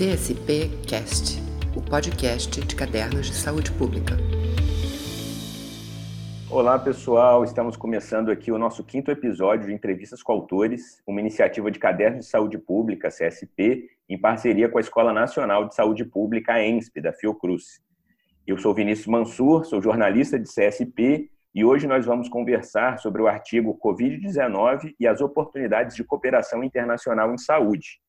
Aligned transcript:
CSP 0.00 0.70
Cast, 0.88 1.38
o 1.76 1.82
podcast 1.82 2.58
de 2.62 2.74
cadernos 2.74 3.26
de 3.26 3.34
saúde 3.34 3.70
pública. 3.72 4.16
Olá, 6.48 6.78
pessoal. 6.78 7.44
Estamos 7.44 7.76
começando 7.76 8.30
aqui 8.30 8.50
o 8.50 8.56
nosso 8.56 8.82
quinto 8.82 9.10
episódio 9.10 9.66
de 9.66 9.74
Entrevistas 9.74 10.22
com 10.22 10.32
Autores, 10.32 11.02
uma 11.06 11.20
iniciativa 11.20 11.70
de 11.70 11.78
cadernos 11.78 12.24
de 12.24 12.30
saúde 12.30 12.56
pública, 12.56 13.10
CSP, 13.10 13.90
em 14.08 14.18
parceria 14.18 14.70
com 14.70 14.78
a 14.78 14.80
Escola 14.80 15.12
Nacional 15.12 15.68
de 15.68 15.74
Saúde 15.74 16.06
Pública, 16.06 16.54
a 16.54 16.64
ENSP, 16.66 17.02
da 17.02 17.12
Fiocruz. 17.12 17.82
Eu 18.46 18.56
sou 18.56 18.72
Vinícius 18.72 19.06
Mansur, 19.06 19.66
sou 19.66 19.82
jornalista 19.82 20.38
de 20.38 20.48
CSP 20.48 21.30
e 21.54 21.62
hoje 21.62 21.86
nós 21.86 22.06
vamos 22.06 22.26
conversar 22.26 22.98
sobre 23.00 23.20
o 23.20 23.26
artigo 23.26 23.78
Covid-19 23.78 24.94
e 24.98 25.06
as 25.06 25.20
oportunidades 25.20 25.94
de 25.94 26.02
cooperação 26.04 26.64
internacional 26.64 27.34
em 27.34 27.36
saúde. 27.36 28.00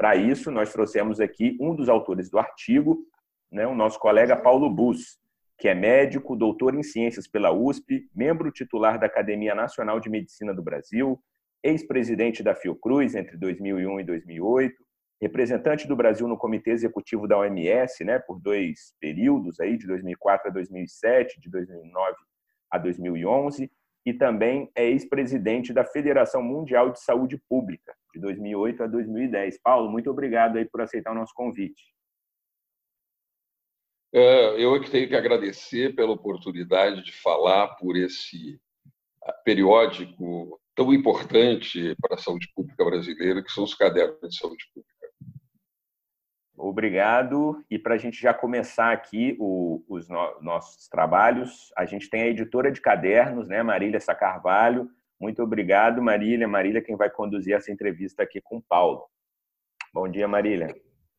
Para 0.00 0.16
isso, 0.16 0.50
nós 0.50 0.72
trouxemos 0.72 1.20
aqui 1.20 1.58
um 1.60 1.74
dos 1.74 1.86
autores 1.86 2.30
do 2.30 2.38
artigo, 2.38 3.06
né, 3.52 3.66
o 3.66 3.74
nosso 3.74 3.98
colega 3.98 4.34
Paulo 4.34 4.70
Bus, 4.70 5.18
que 5.58 5.68
é 5.68 5.74
médico, 5.74 6.34
doutor 6.34 6.74
em 6.74 6.82
ciências 6.82 7.28
pela 7.28 7.52
USP, 7.52 8.08
membro 8.14 8.50
titular 8.50 8.98
da 8.98 9.04
Academia 9.04 9.54
Nacional 9.54 10.00
de 10.00 10.08
Medicina 10.08 10.54
do 10.54 10.62
Brasil, 10.62 11.22
ex-presidente 11.62 12.42
da 12.42 12.54
Fiocruz 12.54 13.14
entre 13.14 13.36
2001 13.36 14.00
e 14.00 14.04
2008, 14.04 14.74
representante 15.20 15.86
do 15.86 15.94
Brasil 15.94 16.26
no 16.26 16.38
Comitê 16.38 16.70
Executivo 16.70 17.28
da 17.28 17.36
OMS, 17.36 18.02
né, 18.02 18.18
por 18.18 18.40
dois 18.40 18.94
períodos 18.98 19.60
aí, 19.60 19.76
de 19.76 19.86
2004 19.86 20.48
a 20.48 20.50
2007, 20.50 21.38
de 21.38 21.50
2009 21.50 22.16
a 22.70 22.78
2011, 22.78 23.70
e 24.06 24.14
também 24.14 24.70
é 24.74 24.88
ex-presidente 24.88 25.74
da 25.74 25.84
Federação 25.84 26.42
Mundial 26.42 26.90
de 26.90 27.00
Saúde 27.00 27.36
Pública, 27.46 27.94
de 28.12 28.20
2008 28.20 28.82
a 28.82 28.86
2010. 28.86 29.60
Paulo, 29.62 29.90
muito 29.90 30.10
obrigado 30.10 30.56
aí 30.56 30.64
por 30.64 30.80
aceitar 30.80 31.12
o 31.12 31.14
nosso 31.14 31.34
convite. 31.34 31.82
É, 34.12 34.62
eu 34.62 34.74
é 34.74 34.80
que 34.80 34.90
tenho 34.90 35.08
que 35.08 35.14
agradecer 35.14 35.94
pela 35.94 36.12
oportunidade 36.12 37.04
de 37.04 37.12
falar 37.12 37.76
por 37.76 37.96
esse 37.96 38.60
ah, 39.22 39.32
periódico 39.44 40.60
tão 40.74 40.92
importante 40.92 41.94
para 42.00 42.16
a 42.16 42.18
saúde 42.18 42.50
pública 42.54 42.84
brasileira, 42.84 43.42
que 43.42 43.52
são 43.52 43.64
os 43.64 43.74
cadernos 43.74 44.18
de 44.20 44.36
saúde 44.36 44.64
pública. 44.74 44.90
Obrigado. 46.56 47.64
E 47.70 47.78
para 47.78 47.94
a 47.94 47.98
gente 47.98 48.20
já 48.20 48.34
começar 48.34 48.92
aqui 48.92 49.36
o, 49.38 49.82
os 49.88 50.08
no, 50.08 50.40
nossos 50.40 50.88
trabalhos, 50.88 51.72
a 51.76 51.86
gente 51.86 52.10
tem 52.10 52.22
a 52.22 52.28
editora 52.28 52.70
de 52.70 52.80
cadernos, 52.80 53.48
né, 53.48 53.62
Marília 53.62 54.00
Sacarvalho. 54.00 54.90
Muito 55.20 55.42
obrigado, 55.42 56.00
Marília. 56.00 56.48
Marília, 56.48 56.82
quem 56.82 56.96
vai 56.96 57.10
conduzir 57.10 57.54
essa 57.54 57.70
entrevista 57.70 58.22
aqui 58.22 58.40
com 58.40 58.56
o 58.56 58.62
Paulo. 58.62 59.06
Bom 59.92 60.08
dia, 60.08 60.26
Marília. 60.26 60.74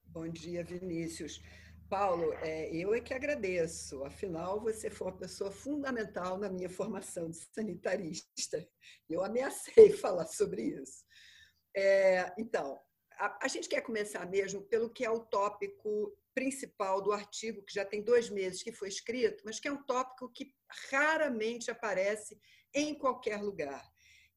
Bom 0.05 0.27
dia, 0.27 0.63
Vinícius. 0.63 1.39
Paulo, 1.87 2.33
é, 2.41 2.73
eu 2.73 2.95
é 2.95 2.99
que 2.99 3.13
agradeço. 3.13 4.03
Afinal, 4.03 4.59
você 4.59 4.89
foi 4.89 5.07
uma 5.07 5.17
pessoa 5.17 5.51
fundamental 5.51 6.37
na 6.37 6.49
minha 6.49 6.69
formação 6.69 7.29
de 7.29 7.37
sanitarista. 7.53 8.65
Eu 9.09 9.23
ameacei 9.23 9.91
falar 9.99 10.25
sobre 10.25 10.63
isso. 10.63 11.03
É, 11.75 12.33
então, 12.39 12.79
a, 13.19 13.45
a, 13.45 13.47
gente 13.47 13.69
quer 13.69 13.81
começar 13.81 14.25
mesmo 14.25 14.61
pelo 14.63 14.89
que 14.89 15.05
é 15.05 15.11
o 15.11 15.19
tópico 15.19 16.17
principal 16.33 17.01
do 17.01 17.11
artigo, 17.11 17.63
que 17.63 17.73
já 17.73 17.85
tem 17.85 18.01
dois 18.01 18.29
meses 18.29 18.63
que 18.63 18.71
foi 18.71 18.87
escrito, 18.87 19.43
mas 19.45 19.59
que 19.59 19.67
é 19.67 19.71
um 19.71 19.83
tópico 19.83 20.31
que 20.31 20.53
raramente 20.89 21.69
aparece 21.69 22.39
em 22.73 22.97
qualquer 22.97 23.41
lugar, 23.41 23.83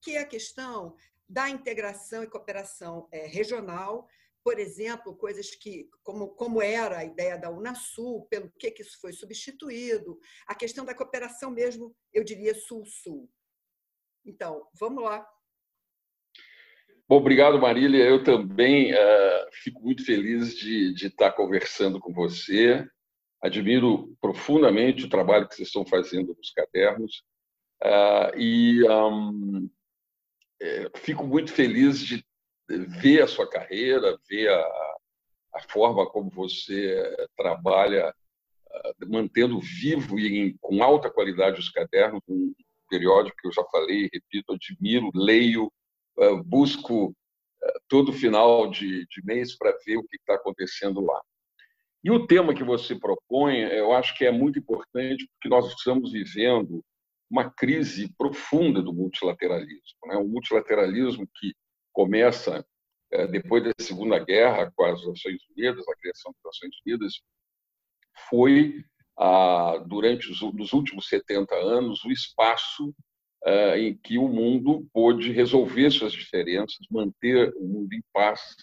que 0.05 0.16
é 0.16 0.20
a 0.20 0.27
questão 0.27 0.94
da 1.28 1.48
integração 1.48 2.22
e 2.22 2.28
cooperação 2.28 3.08
é, 3.10 3.27
regional 3.27 4.06
por 4.44 4.58
exemplo, 4.58 5.16
coisas 5.16 5.55
que, 5.55 5.88
como, 6.02 6.28
como 6.34 6.60
era 6.60 6.98
a 6.98 7.05
ideia 7.05 7.38
da 7.38 7.50
Unasul, 7.50 8.27
pelo 8.27 8.52
que, 8.58 8.70
que 8.70 8.82
isso 8.82 9.00
foi 9.00 9.10
substituído, 9.14 10.20
a 10.47 10.55
questão 10.55 10.84
da 10.84 10.94
cooperação 10.94 11.50
mesmo, 11.50 11.97
eu 12.12 12.22
diria 12.22 12.54
Sul-Sul. 12.54 13.26
Então, 14.22 14.69
vamos 14.78 15.03
lá. 15.03 15.26
Bom, 17.09 17.16
obrigado, 17.16 17.59
Marília. 17.59 18.04
Eu 18.04 18.22
também 18.22 18.92
uh, 18.92 19.48
fico 19.62 19.82
muito 19.82 20.04
feliz 20.04 20.54
de, 20.54 20.92
de 20.92 21.06
estar 21.06 21.32
conversando 21.32 21.98
com 21.98 22.12
você. 22.12 22.86
Admiro 23.42 24.15
profundamente 24.21 25.06
o 25.06 25.09
trabalho 25.09 25.48
que 25.48 25.54
vocês 25.54 25.69
estão 25.69 25.86
fazendo 25.86 26.34
nos 26.34 26.50
cadernos. 26.50 27.25
Uh, 27.82 28.38
e 28.38 28.88
um, 28.88 29.71
é, 30.64 30.91
fico 30.97 31.26
muito 31.26 31.52
feliz 31.52 32.00
de 32.00 32.25
ver 32.69 33.22
a 33.22 33.26
sua 33.26 33.48
carreira, 33.48 34.19
ver 34.28 34.48
a, 34.48 34.94
a 35.54 35.60
forma 35.69 36.08
como 36.08 36.30
você 36.30 37.14
trabalha, 37.36 38.14
ah, 38.70 38.92
mantendo 39.06 39.60
vivo 39.60 40.19
e 40.19 40.38
em, 40.38 40.56
com 40.60 40.82
alta 40.82 41.10
qualidade 41.10 41.60
os 41.60 41.69
cadernos, 41.69 42.22
um 42.26 42.54
periódico 42.88 43.36
que 43.36 43.48
eu 43.48 43.53
já 43.53 43.62
falei, 43.64 44.08
repito, 44.12 44.54
admiro, 44.54 45.10
leio, 45.14 45.70
ah, 46.19 46.42
busco 46.42 47.14
ah, 47.62 47.72
todo 47.86 48.12
final 48.12 48.70
de, 48.70 49.06
de 49.06 49.24
mês 49.24 49.56
para 49.56 49.76
ver 49.84 49.98
o 49.98 50.04
que 50.04 50.16
está 50.16 50.34
acontecendo 50.34 51.00
lá. 51.00 51.20
E 52.03 52.10
o 52.10 52.26
tema 52.26 52.54
que 52.54 52.64
você 52.64 52.94
propõe, 52.94 53.60
eu 53.60 53.92
acho 53.92 54.16
que 54.16 54.24
é 54.24 54.30
muito 54.30 54.58
importante, 54.58 55.26
porque 55.34 55.48
nós 55.48 55.66
estamos 55.69 56.12
vivendo 56.12 56.82
uma 57.30 57.50
crise 57.50 58.12
profunda 58.16 58.82
do 58.82 58.92
multilateralismo. 58.92 59.98
Né? 60.06 60.16
O 60.16 60.28
multilateralismo 60.28 61.26
que 61.34 61.54
começa 61.92 62.64
é, 63.12 63.26
depois 63.26 63.62
da 63.62 63.70
Segunda 63.78 64.18
Guerra 64.18 64.72
com 64.74 64.84
as 64.84 65.06
Nações 65.06 65.40
Unidas, 65.56 65.86
a 65.88 65.96
criação 65.96 66.32
das 66.32 66.44
Nações 66.44 66.76
Unidas, 66.84 67.20
foi 68.28 68.84
durante 69.86 70.30
os 70.30 70.42
nos 70.52 70.72
últimos 70.72 71.08
70 71.08 71.54
anos 71.54 72.04
o 72.04 72.10
espaço 72.10 72.92
é, 73.44 73.78
em 73.78 73.96
que 73.96 74.18
o 74.18 74.26
mundo 74.26 74.88
pôde 74.92 75.30
resolver 75.30 75.91
suas 75.91 76.12
diferenças, 76.12 76.78
manter 76.91 77.54
o 77.56 77.64
mundo 77.64 77.92
em 77.92 78.02
paz, 78.12 78.56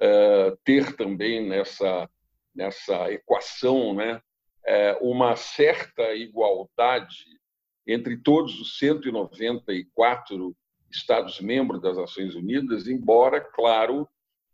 é, 0.00 0.56
ter 0.64 0.96
também 0.96 1.46
nessa 1.46 2.08
nessa 2.54 3.10
equação, 3.10 3.94
né, 3.94 4.20
uma 5.00 5.34
certa 5.34 6.14
igualdade 6.14 7.24
entre 7.86 8.16
todos 8.16 8.60
os 8.60 8.78
194 8.78 10.56
Estados-membros 10.90 11.82
das 11.82 11.96
Nações 11.96 12.34
Unidas, 12.34 12.86
embora, 12.86 13.40
claro, 13.40 14.08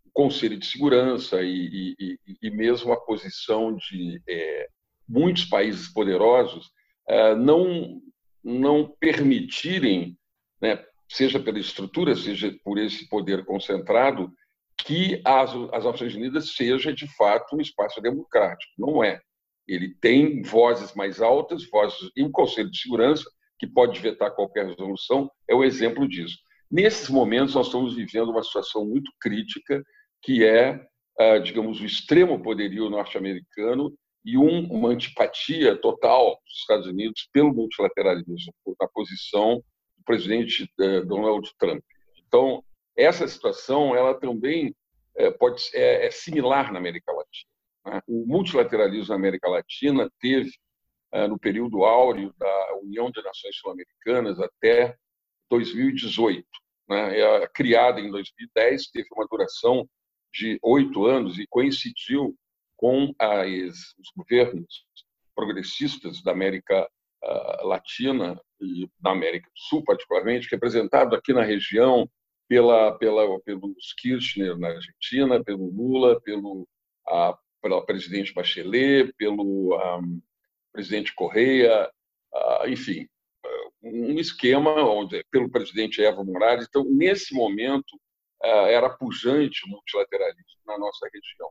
o 0.04 0.10
Conselho 0.12 0.58
de 0.58 0.66
Segurança 0.66 1.42
e, 1.42 1.94
e, 1.98 2.18
e 2.42 2.50
mesmo 2.50 2.92
a 2.92 3.00
posição 3.00 3.76
de 3.76 4.20
é, 4.28 4.68
muitos 5.08 5.44
países 5.44 5.92
poderosos 5.92 6.70
é, 7.08 7.34
não, 7.34 8.00
não 8.42 8.88
permitirem, 8.98 10.16
né, 10.60 10.84
seja 11.08 11.38
pela 11.38 11.58
estrutura, 11.58 12.16
seja 12.16 12.54
por 12.64 12.78
esse 12.78 13.08
poder 13.08 13.44
concentrado, 13.44 14.32
que 14.78 15.20
as, 15.24 15.50
as 15.72 15.84
Nações 15.84 16.14
Unidas 16.14 16.54
seja 16.54 16.92
de 16.92 17.06
fato 17.16 17.54
um 17.54 17.60
espaço 17.60 18.00
democrático. 18.00 18.72
Não 18.78 19.04
é. 19.04 19.20
Ele 19.72 19.94
tem 20.00 20.42
vozes 20.42 20.94
mais 20.94 21.20
altas, 21.20 21.68
vozes 21.70 22.10
e 22.16 22.22
o 22.22 22.30
Conselho 22.30 22.70
de 22.70 22.78
Segurança 22.78 23.24
que 23.60 23.66
pode 23.66 24.00
vetar 24.00 24.34
qualquer 24.34 24.66
resolução, 24.66 25.30
é 25.46 25.54
o 25.54 25.62
exemplo 25.62 26.08
disso. 26.08 26.38
Nesses 26.70 27.10
momentos, 27.10 27.54
nós 27.54 27.66
estamos 27.66 27.94
vivendo 27.94 28.30
uma 28.30 28.42
situação 28.42 28.86
muito 28.86 29.12
crítica, 29.20 29.82
que 30.22 30.42
é, 30.42 30.80
ah, 31.18 31.38
digamos, 31.38 31.78
o 31.78 31.84
extremo 31.84 32.42
poderio 32.42 32.88
norte-americano 32.88 33.94
e 34.24 34.36
uma 34.38 34.88
antipatia 34.88 35.76
total 35.76 36.40
dos 36.46 36.58
Estados 36.60 36.86
Unidos 36.86 37.28
pelo 37.32 37.52
multilateralismo, 37.52 38.52
na 38.80 38.88
posição 38.88 39.56
do 39.96 40.04
presidente 40.04 40.70
eh, 40.80 41.00
Donald 41.02 41.50
Trump. 41.58 41.82
Então, 42.26 42.62
essa 42.96 43.26
situação 43.26 43.96
ela 43.96 44.14
também 44.14 44.74
eh, 45.16 45.30
pode 45.30 45.70
é, 45.74 46.06
é 46.06 46.10
similar 46.10 46.70
na 46.70 46.78
América 46.78 47.12
Latina. 47.12 47.50
Né? 47.84 48.00
O 48.06 48.26
multilateralismo 48.26 49.08
na 49.08 49.14
América 49.16 49.48
Latina 49.48 50.10
teve 50.20 50.50
eh, 51.12 51.26
no 51.28 51.38
período 51.38 51.84
áureo 51.84 52.32
da 52.38 52.78
União 52.82 53.10
de 53.10 53.22
Nações 53.22 53.56
Sul-Americanas 53.56 54.38
até 54.40 54.96
2018. 55.50 56.46
Né? 56.88 57.20
É, 57.20 57.48
criada 57.48 58.00
em 58.00 58.10
2010, 58.10 58.90
teve 58.90 59.08
uma 59.12 59.26
duração 59.26 59.88
de 60.32 60.58
oito 60.62 61.06
anos 61.06 61.38
e 61.38 61.46
coincidiu 61.48 62.36
com 62.76 63.12
as, 63.18 63.94
os 63.98 64.10
governos 64.16 64.86
progressistas 65.34 66.22
da 66.22 66.32
América 66.32 66.88
uh, 67.22 67.66
Latina 67.66 68.40
e 68.60 68.88
da 68.98 69.10
América 69.10 69.48
do 69.50 69.58
Sul, 69.58 69.84
particularmente, 69.84 70.48
representado 70.50 71.14
aqui 71.14 71.32
na 71.32 71.42
região 71.42 72.08
pela, 72.48 72.96
pela, 72.98 73.40
pelos 73.40 73.92
Kirchner 73.98 74.56
na 74.58 74.68
Argentina, 74.68 75.42
pelo 75.42 75.70
Lula, 75.70 76.20
pelo, 76.22 76.66
uh, 77.08 77.36
pela 77.60 77.84
presidente 77.84 78.32
Bachelet, 78.34 79.12
pelo 79.16 79.76
um, 79.98 80.20
presidente 80.72 81.14
Correia, 81.14 81.90
ah, 82.34 82.64
enfim, 82.68 83.08
um 83.82 84.18
esquema 84.18 84.70
onde, 84.84 85.24
pelo 85.30 85.50
presidente 85.50 86.02
Evo 86.02 86.24
Morales. 86.24 86.66
Então, 86.68 86.84
nesse 86.84 87.34
momento, 87.34 87.98
ah, 88.42 88.68
era 88.68 88.90
pujante 88.90 89.64
o 89.66 89.68
multilateralismo 89.68 90.60
na 90.66 90.78
nossa 90.78 91.08
região. 91.12 91.50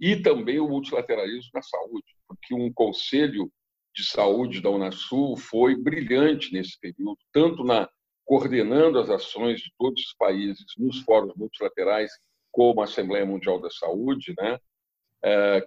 e 0.00 0.16
também 0.16 0.58
o 0.60 0.68
multilateralismo 0.68 1.50
na 1.54 1.62
saúde, 1.62 2.16
porque 2.26 2.54
um 2.54 2.72
conselho 2.72 3.50
de 3.94 4.04
saúde 4.04 4.60
da 4.60 4.68
Unasul 4.70 5.36
foi 5.36 5.76
brilhante 5.76 6.52
nesse 6.52 6.78
período, 6.80 7.18
tanto 7.32 7.62
na 7.62 7.88
coordenando 8.24 8.98
as 8.98 9.08
ações 9.10 9.60
de 9.60 9.72
todos 9.78 10.02
os 10.02 10.14
países 10.14 10.64
nos 10.76 11.00
fóruns 11.02 11.34
multilaterais, 11.36 12.10
como 12.50 12.80
a 12.80 12.84
Assembleia 12.84 13.24
Mundial 13.24 13.60
da 13.60 13.70
Saúde, 13.70 14.34
né, 14.38 14.58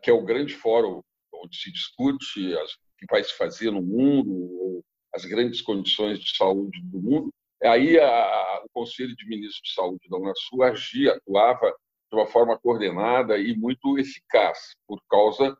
que 0.02 0.10
é 0.10 0.14
o 0.14 0.24
grande 0.24 0.54
fórum 0.54 1.02
onde 1.34 1.58
se 1.58 1.72
discute 1.72 2.56
as, 2.58 2.74
o 2.74 2.80
que 2.98 3.06
vai 3.10 3.24
se 3.24 3.34
fazer 3.34 3.72
no 3.72 3.82
mundo, 3.82 4.84
as 5.14 5.26
grandes 5.26 5.62
condições 5.62 6.20
de 6.20 6.36
saúde 6.36 6.82
do 6.84 7.00
mundo. 7.00 7.34
Aí 7.64 8.00
a, 8.00 8.64
o 8.66 8.70
Conselho 8.72 9.16
de 9.16 9.28
Ministros 9.28 9.62
de 9.64 9.74
Saúde 9.74 10.08
da 10.10 10.18
Unasul 10.18 10.64
agia, 10.64 11.14
atuava 11.14 11.74
de 12.10 12.16
uma 12.16 12.28
forma 12.28 12.58
coordenada 12.58 13.38
e 13.38 13.56
muito 13.56 13.98
eficaz, 13.98 14.76
por 14.88 15.02
causa 15.10 15.58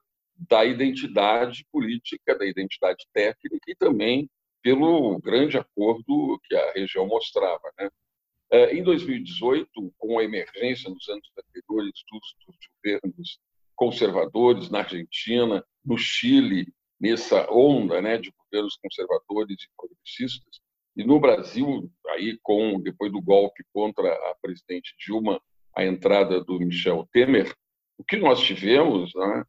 da 0.50 0.64
identidade 0.64 1.66
política, 1.72 2.38
da 2.38 2.46
identidade 2.46 3.06
técnica 3.12 3.66
e 3.68 3.76
também 3.76 4.30
pelo 4.62 5.18
grande 5.20 5.58
acordo 5.58 6.40
que 6.44 6.56
a 6.56 6.74
região 6.74 7.08
mostrava. 7.08 7.72
Né? 7.80 7.90
É, 8.52 8.76
em 8.76 8.84
2018, 8.84 9.70
com 9.98 10.20
a 10.20 10.24
emergência 10.24 10.90
nos 10.90 11.08
anos 11.10 11.28
anteriores 11.38 11.94
dos, 12.12 12.36
dos 12.46 12.58
governos 12.76 13.40
conservadores 13.78 14.70
na 14.70 14.80
Argentina, 14.80 15.64
no 15.86 15.98
Chile, 15.98 16.68
nessa 17.00 17.50
onda 17.52 18.02
né, 18.02 18.18
de 18.18 18.34
governos 18.36 18.76
conservadores 18.78 19.56
e 19.64 19.70
progressistas, 19.78 20.60
e 20.96 21.04
no 21.04 21.20
Brasil, 21.20 21.90
aí 22.10 22.40
com 22.42 22.82
depois 22.82 23.12
do 23.12 23.22
golpe 23.22 23.64
contra 23.72 24.12
a 24.12 24.36
presidente 24.42 24.96
Dilma, 25.00 25.40
a 25.76 25.86
entrada 25.86 26.44
do 26.44 26.60
Michel 26.60 27.08
Temer, 27.14 27.54
o 28.00 28.04
que 28.04 28.18
nós 28.18 28.42
tivemos 28.42 29.14
né, 29.14 29.44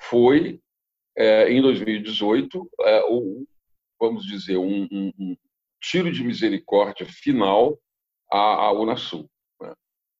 foi, 0.00 0.58
é, 1.16 1.52
em 1.52 1.60
2018, 1.60 2.70
é, 2.80 3.02
vamos 4.00 4.24
dizer, 4.24 4.56
um, 4.56 4.88
um, 4.90 5.12
um 5.18 5.36
tiro 5.80 6.10
de 6.10 6.24
misericórdia 6.24 7.06
final 7.06 7.78
à, 8.32 8.38
à 8.38 8.72
Unasul. 8.72 9.30
Né? 9.60 9.74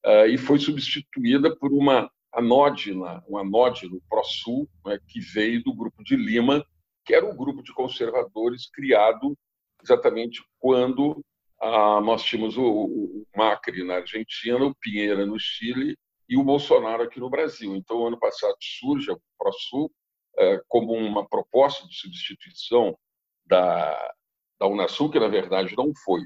É, 0.04 0.28
e 0.28 0.36
foi 0.36 0.58
substituída 0.58 1.56
por 1.56 1.72
uma 1.72 2.10
anódina, 2.36 3.24
um 3.28 3.38
anódino 3.38 4.00
pró-sul, 4.08 4.68
né, 4.84 4.98
que 5.08 5.20
veio 5.20 5.62
do 5.64 5.74
grupo 5.74 6.04
de 6.04 6.16
Lima, 6.16 6.64
que 7.04 7.14
era 7.14 7.24
um 7.24 7.34
grupo 7.34 7.62
de 7.62 7.72
conservadores 7.72 8.68
criado 8.70 9.36
exatamente 9.82 10.44
quando 10.58 11.24
ah, 11.60 12.00
nós 12.00 12.22
tínhamos 12.22 12.56
o, 12.56 12.64
o, 12.64 13.26
Macri 13.34 13.82
na 13.84 13.96
Argentina, 13.96 14.64
o 14.64 14.74
Pinheira 14.74 15.24
no 15.24 15.38
Chile 15.38 15.96
e 16.28 16.36
o 16.36 16.44
Bolsonaro 16.44 17.02
aqui 17.02 17.18
no 17.18 17.30
Brasil. 17.30 17.74
Então, 17.74 18.06
ano 18.06 18.18
passado 18.18 18.56
surge 18.60 19.10
o 19.10 19.20
ProSul 19.38 19.90
eh, 20.38 20.60
como 20.68 20.92
uma 20.92 21.26
proposta 21.26 21.86
de 21.86 21.94
substituição 21.94 22.98
da, 23.46 24.14
da 24.58 24.66
Unasul, 24.66 25.10
que 25.10 25.20
na 25.20 25.28
verdade 25.28 25.74
não 25.76 25.92
foi. 26.04 26.20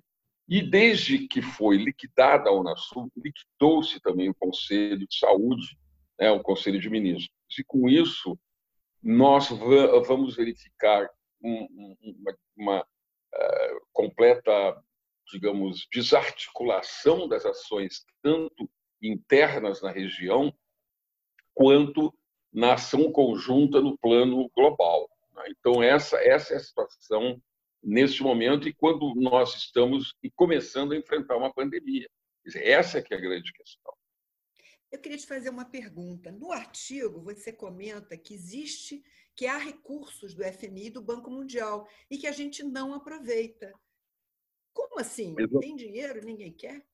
E 0.49 0.63
desde 0.63 1.29
que 1.29 1.41
foi 1.41 1.77
liquidada 1.77 2.49
a 2.49 2.53
Unasul, 2.53 3.09
liquidou-se 3.17 4.01
também 4.01 4.31
o 4.31 4.35
Conselho 4.35 5.07
de 5.07 5.17
Saúde, 5.17 5.79
né, 6.21 6.31
o 6.31 6.43
Conselho 6.43 6.79
de 6.79 6.91
Ministros. 6.91 7.35
E 7.59 7.65
com 7.65 7.89
isso, 7.89 8.39
nós 9.03 9.49
vamos 9.49 10.37
verificar 10.37 11.09
uma, 11.41 11.69
uma 12.57 12.81
uh, 12.83 13.81
completa, 13.93 14.83
digamos, 15.33 15.87
desarticulação 15.91 17.27
das 17.27 17.47
ações, 17.47 18.05
tanto 18.23 18.71
internas 19.03 19.81
na 19.81 19.91
região, 19.91 20.53
quanto 21.55 22.15
na 22.53 22.75
ação 22.75 23.11
conjunta 23.11 23.81
no 23.81 23.97
plano 23.99 24.51
global. 24.55 25.09
Né? 25.35 25.45
Então, 25.49 25.83
essa, 25.83 26.19
essa 26.19 26.53
é 26.53 26.57
a 26.57 26.61
situação 26.61 27.41
neste 27.83 28.23
momento 28.23 28.69
e 28.69 28.75
quando 28.75 29.15
nós 29.15 29.55
estamos 29.55 30.15
começando 30.37 30.93
a 30.93 30.97
enfrentar 30.97 31.37
uma 31.37 31.53
pandemia. 31.53 32.09
Essa 32.55 32.99
é 32.99 33.03
que 33.03 33.15
é 33.15 33.17
a 33.17 33.21
grande 33.21 33.53
questão. 33.53 33.95
Eu 34.91 34.99
queria 34.99 35.19
te 35.19 35.27
fazer 35.27 35.51
uma 35.51 35.65
pergunta. 35.65 36.33
No 36.33 36.51
artigo, 36.51 37.21
você 37.23 37.53
comenta 37.53 38.17
que 38.17 38.35
existe, 38.35 39.03
que 39.37 39.47
há 39.47 39.57
recursos 39.57 40.35
do 40.35 40.43
FMI 40.43 40.87
e 40.87 40.91
do 40.91 41.03
Banco 41.03 41.31
Mundial 41.31 41.89
e 42.11 42.19
que 42.19 42.27
a 42.27 42.33
gente 42.33 42.63
não 42.65 42.93
aproveita. 42.93 43.73
Como 44.73 44.99
assim? 44.99 45.35
Tem 45.61 45.77
dinheiro, 45.77 46.25
ninguém 46.25 46.53
quer? 46.53 46.85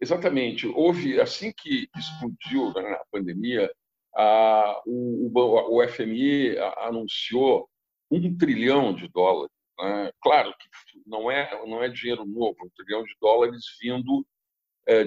Exatamente. 0.00 0.66
Houve, 0.66 1.18
assim 1.20 1.52
que 1.56 1.88
explodiu 1.96 2.72
né, 2.74 2.92
a 2.92 3.04
pandemia, 3.10 3.72
a, 4.14 4.82
o, 4.86 5.30
o, 5.34 5.88
FMI 5.88 6.58
anunciou 6.78 7.68
um 8.10 8.36
trilhão 8.36 8.94
de 8.94 9.08
dólares. 9.08 9.54
Né? 9.78 10.12
Claro 10.20 10.54
que 10.58 10.68
não 11.06 11.30
é, 11.30 11.66
não 11.66 11.82
é 11.82 11.88
dinheiro 11.88 12.24
novo, 12.26 12.56
um 12.62 12.70
trilhão 12.76 13.02
de 13.02 13.14
dólares 13.20 13.64
vindo 13.80 14.20
é, 14.20 14.33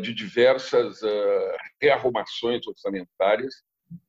de 0.02 0.14
diversas 0.14 1.02
uh, 1.02 1.58
rearrumações 1.82 2.66
orçamentárias 2.68 3.64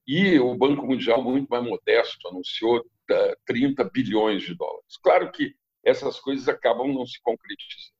e 0.07 0.39
o 0.39 0.57
Banco 0.57 0.87
Mundial, 0.87 1.23
muito 1.23 1.49
mais 1.49 1.65
modesto, 1.65 2.29
anunciou 2.29 2.85
30 3.47 3.83
uh, 3.83 3.91
bilhões 3.91 4.43
de 4.43 4.55
dólares. 4.55 4.97
Claro 5.03 5.31
que 5.31 5.55
essas 5.85 6.19
coisas 6.21 6.49
acabam 6.49 6.93
não 6.93 7.07
se 7.07 7.21
concretizando. 7.23 7.93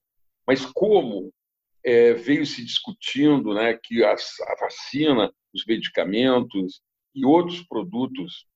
Mas 0.47 0.65
como 0.65 1.33
é, 1.85 2.15
veio 2.15 2.45
se 2.45 2.65
discutindo 2.65 3.55
né, 3.55 3.75
que 3.75 4.05
as, 4.05 4.41
a 4.41 4.57
vacina, 4.61 5.33
os 5.55 5.65
medicamentos 5.67 6.81
e 7.15 7.25
outros 7.25 7.63
produtos 7.63 8.47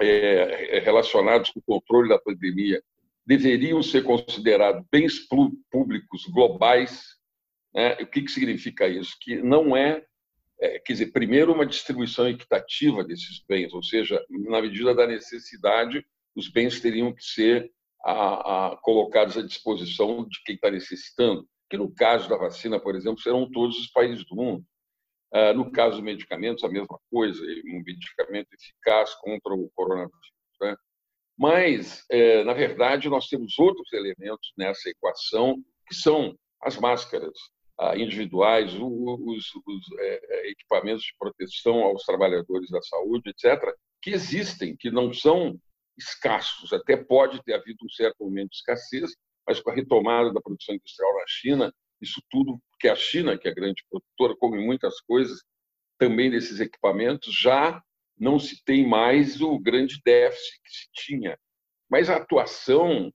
é, 0.00 0.80
relacionados 0.80 1.50
com 1.50 1.60
o 1.60 1.62
controle 1.62 2.08
da 2.08 2.18
pandemia 2.18 2.82
deveriam 3.26 3.82
ser 3.82 4.04
considerados 4.04 4.84
bens 4.90 5.18
públicos 5.70 6.26
globais. 6.26 7.15
Né? 7.76 7.92
O 8.00 8.06
que, 8.06 8.22
que 8.22 8.30
significa 8.30 8.88
isso? 8.88 9.14
Que 9.20 9.36
não 9.36 9.76
é, 9.76 10.02
é, 10.60 10.78
quer 10.78 10.94
dizer, 10.94 11.12
primeiro, 11.12 11.52
uma 11.52 11.66
distribuição 11.66 12.28
equitativa 12.28 13.04
desses 13.04 13.44
bens, 13.46 13.72
ou 13.74 13.82
seja, 13.82 14.24
na 14.30 14.62
medida 14.62 14.94
da 14.94 15.06
necessidade, 15.06 16.04
os 16.34 16.48
bens 16.48 16.80
teriam 16.80 17.12
que 17.12 17.22
ser 17.22 17.70
a, 18.04 18.72
a, 18.72 18.76
colocados 18.78 19.36
à 19.36 19.42
disposição 19.42 20.26
de 20.26 20.42
quem 20.44 20.54
está 20.54 20.70
necessitando 20.70 21.46
que 21.68 21.76
no 21.76 21.92
caso 21.92 22.28
da 22.28 22.36
vacina, 22.36 22.78
por 22.78 22.94
exemplo, 22.94 23.20
serão 23.20 23.50
todos 23.50 23.78
os 23.78 23.88
países 23.88 24.24
do 24.26 24.36
mundo. 24.36 24.64
Ah, 25.32 25.52
no 25.52 25.70
caso 25.70 25.96
dos 25.96 26.04
medicamentos, 26.04 26.64
a 26.64 26.68
mesma 26.68 26.98
coisa, 27.10 27.42
um 27.42 27.82
medicamento 27.84 28.48
eficaz 28.52 29.14
contra 29.16 29.52
o 29.52 29.70
coronavírus. 29.74 30.32
Né? 30.60 30.76
Mas, 31.36 32.04
é, 32.10 32.44
na 32.44 32.54
verdade, 32.54 33.08
nós 33.08 33.28
temos 33.28 33.58
outros 33.58 33.92
elementos 33.92 34.52
nessa 34.56 34.88
equação, 34.88 35.56
que 35.88 35.94
são 35.94 36.36
as 36.62 36.78
máscaras 36.78 37.36
individuais, 37.96 38.72
os, 38.74 39.54
os 39.54 39.98
é, 39.98 40.20
é, 40.30 40.50
equipamentos 40.50 41.02
de 41.02 41.14
proteção 41.18 41.82
aos 41.82 42.04
trabalhadores 42.04 42.70
da 42.70 42.80
saúde, 42.82 43.30
etc., 43.30 43.74
que 44.00 44.10
existem, 44.10 44.76
que 44.76 44.90
não 44.90 45.12
são 45.12 45.58
escassos. 45.96 46.72
Até 46.72 46.96
pode 46.96 47.42
ter 47.42 47.54
havido 47.54 47.84
um 47.84 47.90
certo 47.90 48.24
momento 48.24 48.50
de 48.50 48.56
escassez, 48.56 49.10
mas 49.46 49.60
com 49.60 49.70
a 49.70 49.74
retomada 49.74 50.32
da 50.32 50.40
produção 50.40 50.74
industrial 50.74 51.14
na 51.14 51.24
China, 51.26 51.74
isso 52.00 52.20
tudo, 52.30 52.58
porque 52.70 52.88
a 52.88 52.96
China, 52.96 53.38
que 53.38 53.48
é 53.48 53.50
a 53.50 53.54
grande 53.54 53.82
produtora, 53.90 54.38
come 54.38 54.64
muitas 54.64 55.00
coisas 55.02 55.42
também 55.98 56.30
desses 56.30 56.60
equipamentos, 56.60 57.34
já 57.34 57.82
não 58.18 58.38
se 58.38 58.62
tem 58.64 58.86
mais 58.86 59.40
o 59.40 59.58
grande 59.58 60.00
déficit 60.04 60.60
que 60.62 60.70
se 60.70 60.88
tinha. 60.92 61.38
Mas 61.90 62.10
a 62.10 62.16
atuação 62.16 63.12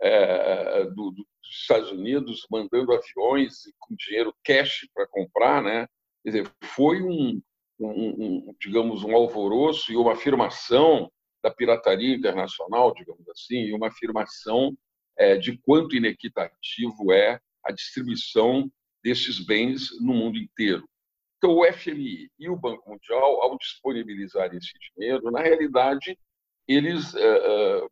é, 0.00 0.84
do, 0.86 1.14
dos 1.54 1.60
Estados 1.62 1.90
Unidos 1.92 2.46
mandando 2.50 2.92
aviões 2.92 3.62
com 3.78 3.94
dinheiro 3.94 4.34
cash 4.44 4.88
para 4.92 5.06
comprar, 5.06 5.62
né? 5.62 5.86
Quer 6.22 6.30
dizer, 6.30 6.52
foi 6.62 7.00
um, 7.02 7.40
um, 7.78 8.48
um, 8.48 8.54
digamos, 8.60 9.04
um 9.04 9.14
alvoroço 9.14 9.92
e 9.92 9.96
uma 9.96 10.12
afirmação 10.12 11.10
da 11.42 11.50
pirataria 11.50 12.16
internacional, 12.16 12.92
digamos 12.94 13.28
assim, 13.28 13.56
e 13.56 13.74
uma 13.74 13.88
afirmação 13.88 14.76
é, 15.16 15.36
de 15.36 15.56
quanto 15.58 15.94
inequitativo 15.94 17.12
é 17.12 17.38
a 17.64 17.70
distribuição 17.70 18.70
desses 19.02 19.38
bens 19.38 19.90
no 20.00 20.14
mundo 20.14 20.38
inteiro. 20.38 20.88
Então, 21.36 21.58
o 21.58 21.72
FMI 21.72 22.30
e 22.38 22.48
o 22.48 22.56
Banco 22.56 22.88
Mundial, 22.88 23.42
ao 23.42 23.58
disponibilizar 23.58 24.54
esse 24.54 24.72
dinheiro, 24.96 25.30
na 25.30 25.42
realidade, 25.42 26.18
eles, 26.66 27.14
é, 27.14 27.20
é, 27.20 27.86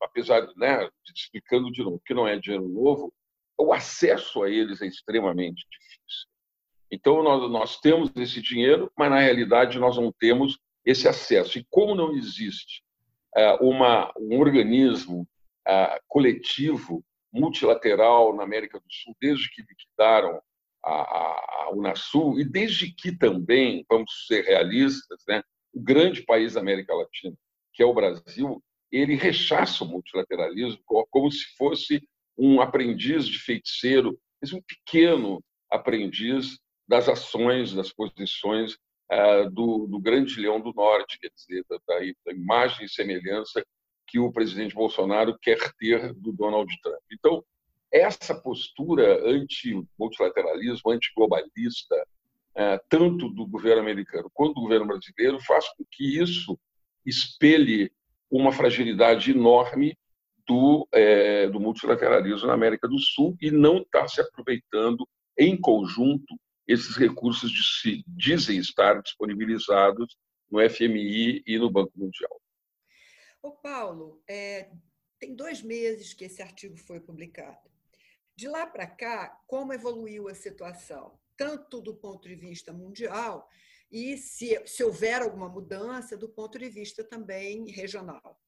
apesar 0.00 0.46
né, 0.56 0.88
explicando 1.14 1.70
de 1.70 1.82
novo 1.82 2.00
que 2.04 2.14
não 2.14 2.26
é 2.26 2.38
dinheiro 2.38 2.68
novo, 2.68 3.12
o 3.58 3.72
acesso 3.72 4.42
a 4.42 4.50
eles 4.50 4.82
é 4.82 4.86
extremamente 4.86 5.66
difícil. 5.70 6.28
Então, 6.90 7.22
nós, 7.22 7.50
nós 7.50 7.80
temos 7.80 8.10
esse 8.16 8.40
dinheiro, 8.40 8.90
mas 8.96 9.10
na 9.10 9.20
realidade 9.20 9.78
nós 9.78 9.96
não 9.96 10.12
temos 10.12 10.58
esse 10.84 11.08
acesso. 11.08 11.58
E 11.58 11.66
como 11.70 11.94
não 11.94 12.14
existe 12.14 12.82
é, 13.34 13.54
uma, 13.54 14.12
um 14.18 14.38
organismo 14.38 15.26
coletivo 16.06 17.04
multilateral 17.32 18.34
na 18.34 18.44
América 18.44 18.78
do 18.78 18.86
Sul, 18.88 19.16
desde 19.20 19.50
que 19.50 19.62
liquidaram 19.62 20.40
a, 20.82 20.92
a, 20.92 21.64
a 21.64 21.70
Unasul, 21.72 22.38
e 22.38 22.44
desde 22.44 22.92
que 22.92 23.16
também, 23.16 23.84
vamos 23.88 24.26
ser 24.26 24.44
realistas, 24.44 25.22
né, 25.28 25.42
o 25.74 25.80
grande 25.80 26.22
país 26.22 26.54
da 26.54 26.60
América 26.60 26.94
Latina, 26.94 27.36
que 27.74 27.82
é 27.82 27.86
o 27.86 27.92
Brasil, 27.92 28.62
ele 28.90 29.14
rechaça 29.14 29.84
o 29.84 29.88
multilateralismo 29.88 30.80
como 31.10 31.30
se 31.30 31.44
fosse 31.56 32.06
um 32.38 32.60
aprendiz 32.60 33.26
de 33.26 33.38
feiticeiro, 33.38 34.18
um 34.52 34.62
pequeno 34.62 35.42
aprendiz 35.70 36.58
das 36.86 37.08
ações, 37.08 37.72
das 37.72 37.92
posições 37.92 38.74
uh, 39.10 39.50
do, 39.50 39.86
do, 39.86 39.98
grande 39.98 40.40
leão 40.40 40.60
do 40.60 40.72
norte, 40.72 41.18
quer 41.18 41.30
dizer, 41.34 41.64
da, 41.68 41.78
da, 41.86 42.32
imagem 42.32 42.86
e 42.86 42.88
semelhança 42.88 43.64
que 44.06 44.18
o 44.18 44.32
presidente 44.32 44.74
Bolsonaro 44.74 45.36
quer 45.40 45.58
ter 45.78 46.14
do 46.14 46.32
Donald 46.32 46.72
Trump. 46.80 47.02
Então, 47.10 47.44
essa 47.92 48.34
postura 48.34 49.20
anti-multilateralismo, 49.28 50.92
anti-globalista, 50.92 51.96
uh, 52.52 52.78
tanto 52.88 53.28
do 53.30 53.46
governo 53.46 53.82
americano 53.82 54.30
quanto 54.32 54.54
do 54.54 54.60
governo 54.60 54.86
brasileiro, 54.86 55.40
faz 55.40 55.68
com 55.70 55.84
que 55.90 56.20
isso 56.20 56.56
espelhe 57.04 57.90
uma 58.30 58.52
fragilidade 58.52 59.30
enorme 59.30 59.96
do, 60.46 60.86
é, 60.92 61.48
do 61.48 61.60
multilateralismo 61.60 62.46
na 62.46 62.54
América 62.54 62.88
do 62.88 62.98
Sul 62.98 63.36
e 63.40 63.50
não 63.50 63.78
está 63.78 64.06
se 64.06 64.20
aproveitando 64.20 65.06
em 65.36 65.60
conjunto 65.60 66.38
esses 66.66 66.96
recursos 66.96 67.50
de 67.50 67.62
se 67.62 68.04
dizem 68.06 68.58
estar 68.58 69.00
disponibilizados 69.02 70.16
no 70.50 70.58
FMI 70.68 71.42
e 71.46 71.58
no 71.58 71.70
Banco 71.70 71.92
Mundial. 71.96 72.40
Ô 73.42 73.52
Paulo, 73.52 74.22
é, 74.28 74.70
tem 75.18 75.34
dois 75.34 75.62
meses 75.62 76.12
que 76.14 76.24
esse 76.24 76.42
artigo 76.42 76.76
foi 76.76 77.00
publicado. 77.00 77.70
De 78.34 78.48
lá 78.48 78.66
para 78.66 78.86
cá, 78.86 79.40
como 79.46 79.72
evoluiu 79.72 80.28
a 80.28 80.34
situação, 80.34 81.18
tanto 81.36 81.80
do 81.80 81.94
ponto 81.94 82.28
de 82.28 82.34
vista 82.34 82.72
mundial 82.72 83.48
e 83.90 84.16
se, 84.16 84.60
se 84.66 84.82
houver 84.82 85.22
alguma 85.22 85.48
mudança 85.48 86.16
do 86.16 86.28
ponto 86.28 86.58
de 86.58 86.68
vista 86.68 87.04
também 87.04 87.70
regional? 87.70 88.40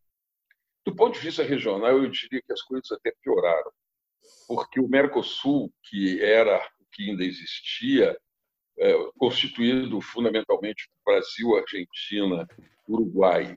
Do 0.84 0.94
ponto 0.94 1.14
de 1.14 1.20
vista 1.20 1.42
regional, 1.42 1.98
eu 1.98 2.10
diria 2.10 2.42
que 2.42 2.52
as 2.52 2.62
coisas 2.62 2.90
até 2.92 3.12
pioraram, 3.22 3.70
porque 4.46 4.80
o 4.80 4.88
Mercosul, 4.88 5.72
que 5.84 6.22
era 6.22 6.58
o 6.80 6.86
que 6.90 7.10
ainda 7.10 7.24
existia, 7.24 8.18
é, 8.78 8.94
constituído 9.18 10.00
fundamentalmente 10.00 10.88
por 10.88 11.12
Brasil, 11.12 11.56
Argentina, 11.56 12.46
Uruguai 12.88 13.56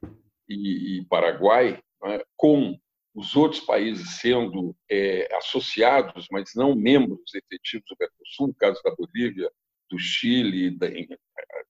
e, 0.50 1.00
e 1.00 1.06
Paraguai, 1.06 1.82
né, 2.04 2.22
com 2.36 2.78
os 3.14 3.36
outros 3.36 3.62
países 3.62 4.20
sendo 4.20 4.76
é, 4.90 5.34
associados, 5.36 6.28
mas 6.32 6.52
não 6.56 6.76
membros 6.76 7.34
efetivos 7.36 7.86
do 7.90 7.96
Mercosul, 8.00 8.48
no 8.48 8.56
caso 8.56 8.82
da 8.84 8.96
Bolívia, 8.96 9.52
do 9.92 10.00
Chile, 10.00 10.78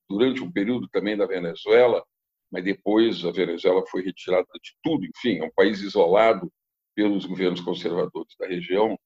durante 0.08 0.44
um 0.44 0.52
período 0.52 0.88
também 0.90 1.18
da 1.18 1.26
Venezuela, 1.26 2.04
mas 2.52 2.64
depois 2.64 3.26
a 3.26 3.32
Venezuela 3.32 3.84
foi 3.90 4.04
retirada 4.04 4.48
de 4.62 4.72
tudo, 4.84 5.06
enfim, 5.06 5.40
é 5.40 5.46
um 5.46 5.52
país 5.56 5.82
isolado 5.82 6.52
pelos 6.96 7.26
governos 7.26 7.62
conservadores 7.62 8.36
da 8.38 8.48
região. 8.48 8.98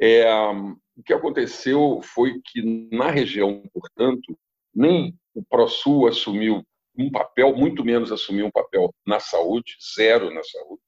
É, 0.00 0.24
o 0.96 1.02
que 1.04 1.12
aconteceu 1.12 2.00
foi 2.02 2.40
que, 2.44 2.88
na 2.92 3.10
região, 3.10 3.62
portanto, 3.72 4.38
nem 4.74 5.14
o 5.34 5.42
ProSul 5.44 6.06
assumiu 6.06 6.64
um 6.96 7.10
papel, 7.10 7.56
muito 7.56 7.84
menos 7.84 8.12
assumiu 8.12 8.46
um 8.46 8.50
papel 8.50 8.94
na 9.06 9.18
saúde, 9.18 9.76
zero 9.96 10.32
na 10.32 10.42
saúde. 10.44 10.82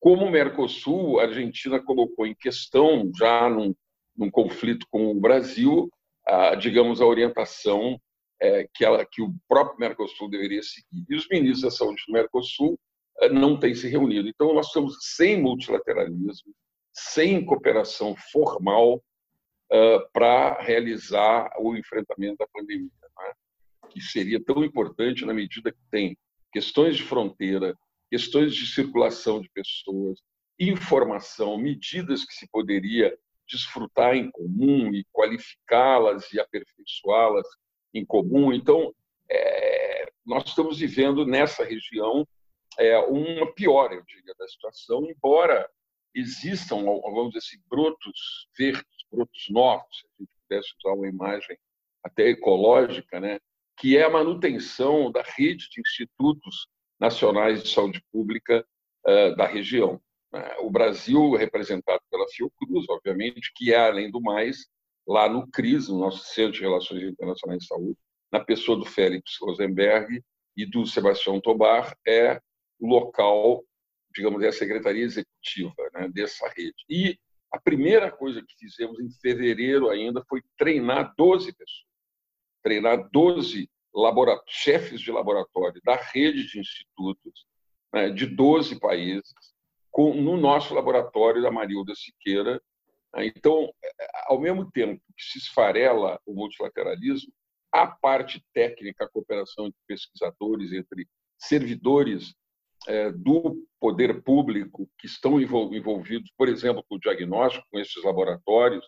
Como 0.00 0.26
o 0.26 0.30
Mercosul, 0.30 1.20
a 1.20 1.24
Argentina 1.24 1.82
colocou 1.82 2.26
em 2.26 2.34
questão, 2.34 3.10
já 3.16 3.48
num, 3.48 3.74
num 4.16 4.30
conflito 4.30 4.86
com 4.90 5.10
o 5.10 5.20
Brasil, 5.20 5.90
a, 6.26 6.54
digamos, 6.54 7.00
a 7.00 7.06
orientação 7.06 8.00
é, 8.40 8.68
que, 8.74 8.84
ela, 8.84 9.04
que 9.04 9.22
o 9.22 9.34
próprio 9.48 9.78
Mercosul 9.78 10.28
deveria 10.28 10.62
seguir. 10.62 11.04
E 11.08 11.14
os 11.14 11.28
ministros 11.28 11.62
da 11.62 11.70
saúde 11.70 12.02
do 12.06 12.12
Mercosul 12.12 12.78
é, 13.20 13.28
não 13.28 13.58
têm 13.58 13.74
se 13.74 13.88
reunido. 13.88 14.28
Então, 14.28 14.52
nós 14.54 14.66
estamos 14.66 14.96
sem 15.00 15.40
multilateralismo, 15.40 16.52
sem 16.92 17.44
cooperação 17.44 18.14
formal 18.32 18.96
uh, 18.96 20.10
para 20.12 20.60
realizar 20.60 21.50
o 21.58 21.76
enfrentamento 21.76 22.38
da 22.38 22.46
pandemia, 22.48 22.90
né? 23.02 23.32
que 23.90 24.00
seria 24.00 24.42
tão 24.42 24.64
importante 24.64 25.24
na 25.24 25.34
medida 25.34 25.72
que 25.72 25.82
tem 25.90 26.16
questões 26.52 26.96
de 26.96 27.02
fronteira, 27.02 27.76
questões 28.10 28.54
de 28.54 28.66
circulação 28.66 29.40
de 29.40 29.50
pessoas, 29.50 30.20
informação, 30.58 31.58
medidas 31.58 32.24
que 32.24 32.34
se 32.34 32.48
poderia 32.50 33.16
desfrutar 33.46 34.14
em 34.14 34.30
comum 34.30 34.92
e 34.94 35.04
qualificá-las 35.12 36.32
e 36.32 36.40
aperfeiçoá-las 36.40 37.46
em 37.92 38.04
comum. 38.04 38.52
Então, 38.52 38.94
é, 39.30 40.08
nós 40.24 40.44
estamos 40.46 40.78
vivendo 40.78 41.26
nessa 41.26 41.64
região 41.64 42.26
é, 42.78 42.98
uma 42.98 43.52
pior, 43.52 43.92
eu 43.92 44.02
diria, 44.04 44.34
da 44.38 44.48
situação, 44.48 45.04
embora 45.08 45.68
existam, 46.14 46.84
vamos 46.84 47.28
dizer 47.28 47.38
assim, 47.38 47.58
brotos 47.68 48.48
verdes, 48.56 49.04
brotos 49.10 49.46
novos, 49.50 49.96
se 49.98 50.06
a 50.06 50.22
gente 50.22 50.34
pudesse 50.42 50.74
usar 50.78 50.94
uma 50.94 51.08
imagem 51.08 51.56
até 52.02 52.28
ecológica, 52.28 53.18
né, 53.20 53.38
que 53.76 53.96
é 53.96 54.04
a 54.04 54.10
manutenção 54.10 55.10
da 55.10 55.22
rede 55.22 55.68
de 55.70 55.80
institutos 55.80 56.68
nacionais 57.00 57.62
de 57.62 57.70
saúde 57.70 58.02
pública 58.12 58.64
uh, 59.06 59.36
da 59.36 59.46
região. 59.46 60.00
Né. 60.34 60.56
O 60.58 60.68
Brasil, 60.68 61.30
representado 61.34 62.00
pela 62.10 62.26
Fiocruz, 62.28 62.86
obviamente, 62.88 63.52
que 63.54 63.72
é, 63.72 63.78
além 63.78 64.10
do 64.10 64.20
mais, 64.20 64.66
lá 65.06 65.28
no 65.28 65.48
CRIS, 65.48 65.88
no 65.88 66.00
nosso 66.00 66.24
Centro 66.34 66.54
de 66.54 66.60
Relações 66.60 67.04
Internacionais 67.04 67.60
de 67.60 67.68
Saúde, 67.68 67.96
na 68.32 68.40
pessoa 68.40 68.76
do 68.76 68.84
Félix 68.84 69.36
Rosenberg 69.40 70.20
e 70.56 70.66
do 70.66 70.84
Sebastião 70.86 71.40
Tobar, 71.40 71.96
é 72.04 72.40
o 72.80 72.88
local, 72.88 73.62
digamos, 74.12 74.42
é 74.42 74.48
a 74.48 74.52
secretaria 74.52 75.04
executiva 75.04 75.72
né, 75.92 76.08
dessa 76.12 76.48
rede. 76.48 76.84
E 76.90 77.16
a 77.52 77.60
primeira 77.60 78.10
coisa 78.10 78.42
que 78.42 78.56
fizemos 78.58 78.98
em 78.98 79.08
fevereiro 79.20 79.88
ainda 79.88 80.24
foi 80.28 80.42
treinar 80.58 81.14
12 81.16 81.52
pessoas, 81.52 81.86
treinar 82.60 83.08
12 83.12 83.70
chefes 84.48 85.00
de 85.00 85.12
laboratório 85.12 85.80
da 85.84 85.94
rede 85.94 86.48
de 86.48 86.58
institutos 86.58 87.46
né, 87.92 88.10
de 88.10 88.26
12 88.26 88.80
países, 88.80 89.53
com, 89.94 90.12
no 90.12 90.36
nosso 90.36 90.74
laboratório 90.74 91.40
da 91.40 91.52
Marilda 91.52 91.94
Siqueira, 91.94 92.60
então, 93.18 93.72
ao 94.26 94.40
mesmo 94.40 94.68
tempo 94.72 95.00
que 95.16 95.22
se 95.22 95.38
esfarela 95.38 96.20
o 96.26 96.34
multilateralismo, 96.34 97.32
a 97.72 97.86
parte 97.86 98.44
técnica, 98.52 99.04
a 99.04 99.08
cooperação 99.08 99.66
entre 99.66 99.78
pesquisadores, 99.86 100.72
entre 100.72 101.06
servidores 101.38 102.34
é, 102.88 103.12
do 103.12 103.64
poder 103.78 104.20
público 104.24 104.90
que 104.98 105.06
estão 105.06 105.40
envolvidos, 105.40 106.32
por 106.36 106.48
exemplo, 106.48 106.84
com 106.88 106.96
o 106.96 107.00
diagnóstico, 107.00 107.64
com 107.70 107.78
esses 107.78 108.02
laboratórios, 108.02 108.84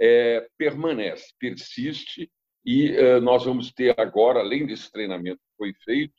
é, 0.00 0.48
permanece, 0.56 1.34
persiste, 1.36 2.30
e 2.64 2.92
é, 2.92 3.18
nós 3.18 3.44
vamos 3.44 3.72
ter 3.72 3.98
agora, 3.98 4.38
além 4.38 4.66
desse 4.66 4.90
treinamento 4.92 5.38
que 5.38 5.56
foi 5.58 5.74
feito, 5.84 6.14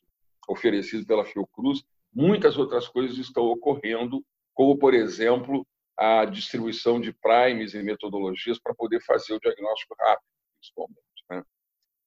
oferecido 0.49 1.05
pela 1.05 1.23
Fiocruz, 1.23 1.85
muitas 2.15 2.57
outras 2.57 2.87
coisas 2.87 3.17
estão 3.17 3.43
ocorrendo, 3.43 4.23
como, 4.53 4.77
por 4.77 4.93
exemplo, 4.93 5.67
a 5.97 6.25
distribuição 6.25 6.99
de 6.99 7.13
primes 7.13 7.73
e 7.73 7.83
metodologias 7.83 8.57
para 8.59 8.73
poder 8.73 9.01
fazer 9.01 9.33
o 9.33 9.39
diagnóstico 9.39 9.95
rápido, 9.99 10.25
principalmente. 10.57 10.99
Né? 11.29 11.43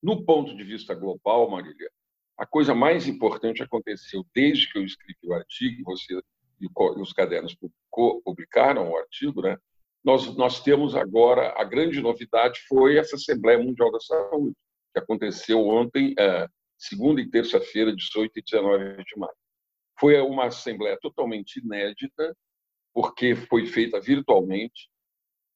No 0.02 0.24
ponto 0.24 0.56
de 0.56 0.64
vista 0.64 0.94
global, 0.94 1.50
Marília, 1.50 1.90
a 2.38 2.46
coisa 2.46 2.74
mais 2.74 3.06
importante 3.06 3.62
aconteceu 3.62 4.24
desde 4.34 4.70
que 4.70 4.78
eu 4.78 4.84
escrevi 4.84 5.18
o 5.24 5.34
artigo, 5.34 5.84
você 5.84 6.20
e 6.60 6.68
os 7.00 7.12
cadernos 7.12 7.56
publicaram 8.24 8.90
o 8.90 8.96
artigo, 8.96 9.42
né? 9.42 9.56
Nós, 10.04 10.36
nós 10.36 10.60
temos 10.60 10.94
agora, 10.94 11.54
a 11.56 11.64
grande 11.64 12.00
novidade 12.00 12.60
foi 12.68 12.96
essa 12.96 13.16
Assembleia 13.16 13.58
Mundial 13.58 13.92
da 13.92 14.00
Saúde, 14.00 14.56
que 14.92 14.98
aconteceu 14.98 15.66
ontem, 15.66 16.14
é, 16.18 16.48
segunda 16.76 17.20
e 17.20 17.28
terça-feira, 17.28 17.94
18 17.94 18.38
e 18.38 18.42
19 18.42 19.04
de 19.04 19.18
maio. 19.18 19.32
Foi 19.98 20.20
uma 20.20 20.46
assembleia 20.46 20.98
totalmente 21.00 21.60
inédita, 21.60 22.36
porque 22.94 23.34
foi 23.34 23.66
feita 23.66 24.00
virtualmente. 24.00 24.88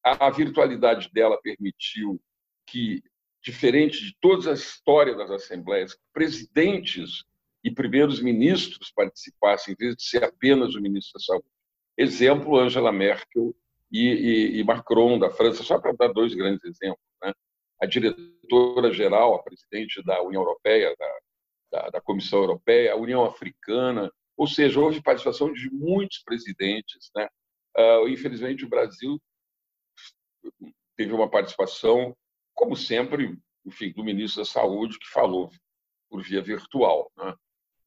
A, 0.05 0.31
virtualidade 0.31 1.11
dela 1.13 1.41
permitiu 1.41 2.21
que, 2.67 3.03
diferente 3.43 4.05
de 4.05 4.17
toda 4.21 4.51
a 4.51 4.55
história 4.55 5.15
das 5.15 5.31
assembleias, 5.31 5.97
presidentes 6.13 7.25
e 7.65 7.71
primeiros 7.71 8.21
ministros 8.21 8.91
participassem, 8.91 9.75
em 9.75 9.77
vez 9.77 9.97
de 9.97 10.03
ser 10.03 10.25
apenas 10.25 10.75
o 10.75 10.81
ministro 10.81 11.13
da 11.15 11.25
Saúde. 11.25 11.47
Exemplo, 11.97 12.59
Angela 12.59 12.91
Merkel 12.91 13.55
e, 13.93 14.09
e, 14.09 14.59
e 14.59 14.65
Macron, 14.65 15.19
da 15.19 15.31
França, 15.31 15.63
só 15.63 15.79
para 15.79 15.93
dar 15.93 16.09
dois 16.09 16.35
grandes 16.35 16.65
exemplos. 16.65 17.07
Né? 17.23 17.33
A 17.81 17.87
diretora-geral, 17.87 19.35
a 19.35 19.43
presidente 19.43 20.03
da 20.03 20.21
União 20.23 20.43
Europeia, 20.43 20.97
da, 20.99 21.19
da, 21.71 21.91
da 21.91 22.01
Comissão 22.01 22.41
Europeia, 22.41 22.93
a 22.93 22.97
União 22.97 23.25
Africana, 23.25 24.11
ou 24.43 24.49
seja, 24.49 24.81
houve 24.81 25.01
participação 25.01 25.53
de 25.53 25.71
muitos 25.71 26.21
presidentes. 26.25 27.13
Né? 27.15 27.29
Uh, 27.79 28.09
infelizmente, 28.09 28.65
o 28.65 28.69
Brasil 28.69 29.23
teve 30.97 31.13
uma 31.13 31.31
participação 31.31 32.13
como 32.53 32.75
sempre, 32.75 33.39
enfim, 33.65 33.93
do 33.93 34.03
ministro 34.03 34.43
da 34.43 34.45
Saúde, 34.45 34.99
que 34.99 35.07
falou 35.07 35.49
por 36.11 36.25
via 36.25 36.43
virtual. 36.43 37.09
Né? 37.17 37.35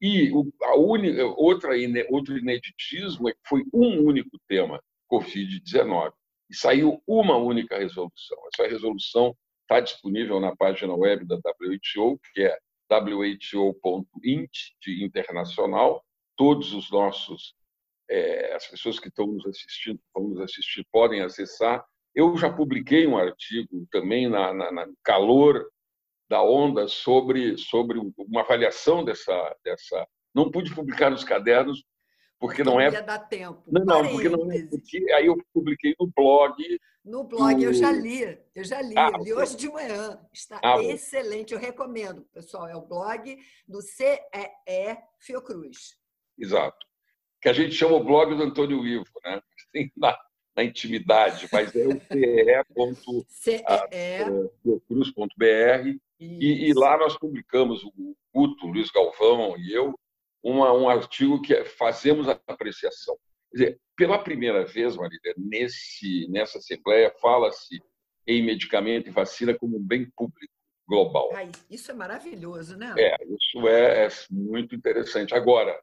E 0.00 0.32
a 0.62 0.76
única, 0.78 1.26
outra, 1.26 1.72
outro 2.08 2.38
ineditismo 2.38 3.28
é 3.28 3.32
que 3.34 3.40
foi 3.46 3.62
um 3.70 4.02
único 4.02 4.38
tema, 4.48 4.82
Covid-19, 5.12 6.10
e 6.48 6.56
saiu 6.56 7.02
uma 7.06 7.36
única 7.36 7.76
resolução. 7.76 8.38
Essa 8.54 8.66
resolução 8.66 9.36
está 9.60 9.78
disponível 9.80 10.40
na 10.40 10.56
página 10.56 10.94
web 10.94 11.26
da 11.26 11.36
WHO, 11.36 12.18
que 12.32 12.44
é 12.44 12.58
who.int, 12.90 14.50
de 14.80 15.04
internacional. 15.04 16.02
Todos 16.36 16.72
os 16.72 16.90
nossos, 16.90 17.54
é, 18.10 18.54
as 18.54 18.66
pessoas 18.66 18.98
que 18.98 19.08
estão 19.08 19.26
nos 19.26 19.46
assistindo, 19.46 20.00
vão 20.14 20.28
nos 20.28 20.40
assistir, 20.40 20.86
podem 20.92 21.22
acessar. 21.22 21.84
Eu 22.14 22.36
já 22.36 22.52
publiquei 22.52 23.06
um 23.06 23.16
artigo 23.16 23.86
também 23.90 24.28
na, 24.28 24.52
na, 24.52 24.72
na 24.72 24.86
calor 25.02 25.66
da 26.28 26.42
onda 26.42 26.88
sobre, 26.88 27.56
sobre 27.56 27.98
uma 28.16 28.40
avaliação 28.40 29.04
dessa, 29.04 29.56
dessa. 29.64 30.06
Não 30.34 30.50
pude 30.50 30.74
publicar 30.74 31.10
nos 31.10 31.24
cadernos 31.24 31.84
porque 32.38 32.62
não, 32.62 32.74
não 32.74 32.80
é. 32.80 32.90
Ia 32.90 33.02
dar 33.02 33.18
tempo. 33.20 33.62
Não, 33.66 33.84
não, 33.84 34.08
porque 34.08 34.28
não 34.28 34.52
é. 34.52 34.62
Porque 34.66 35.12
aí 35.12 35.26
eu 35.26 35.36
publiquei 35.52 35.94
no 35.98 36.06
blog. 36.14 36.54
No 37.04 37.24
blog, 37.24 37.54
do... 37.54 37.64
eu 37.64 37.72
já 37.72 37.92
li, 37.92 38.38
eu 38.54 38.64
já 38.64 38.82
li, 38.82 38.94
ah, 38.96 39.10
li 39.18 39.32
hoje 39.32 39.56
de 39.56 39.68
manhã. 39.68 40.20
Está 40.32 40.60
ah, 40.62 40.82
excelente, 40.82 41.54
eu 41.54 41.60
recomendo, 41.60 42.22
pessoal. 42.32 42.66
É 42.66 42.76
o 42.76 42.84
blog 42.84 43.38
do 43.66 43.80
CEE 43.80 44.18
Fiocruz. 45.20 45.96
Exato. 46.38 46.86
Que 47.40 47.48
a 47.48 47.52
gente 47.52 47.74
chama 47.74 47.96
o 47.96 48.04
blog 48.04 48.34
do 48.34 48.42
Antônio 48.42 48.86
Ivo, 48.86 49.04
né? 49.24 49.40
Na, 49.96 50.16
na 50.56 50.64
intimidade, 50.64 51.48
mas 51.52 51.76
é 51.76 51.86
o 51.86 52.00
ce.fiocruz.br 53.28 55.98
e, 56.18 56.68
e, 56.68 56.72
lá 56.72 56.96
nós 56.96 57.18
publicamos, 57.18 57.84
o 57.84 58.16
Guto, 58.32 58.66
Luiz 58.66 58.90
Galvão 58.90 59.54
e 59.58 59.70
eu, 59.70 59.94
uma, 60.42 60.72
um 60.72 60.88
artigo 60.88 61.42
que 61.42 61.52
é, 61.52 61.62
fazemos 61.64 62.26
a 62.26 62.40
apreciação. 62.46 63.18
Quer 63.50 63.58
dizer, 63.58 63.78
pela 63.94 64.18
primeira 64.18 64.64
vez, 64.64 64.96
Marília, 64.96 65.34
nesse, 65.36 66.26
nessa 66.30 66.56
Assembleia, 66.58 67.12
fala-se 67.20 67.82
em 68.26 68.42
medicamento 68.42 69.08
e 69.08 69.12
vacina 69.12 69.52
como 69.54 69.76
um 69.76 69.82
bem 69.82 70.10
público 70.16 70.52
global. 70.88 71.30
Ai, 71.34 71.50
isso 71.70 71.90
é 71.90 71.94
maravilhoso, 71.94 72.76
né? 72.76 72.94
É, 72.96 73.16
isso 73.24 73.68
é, 73.68 74.06
é 74.06 74.08
muito 74.30 74.74
interessante. 74.74 75.34
Agora, 75.34 75.78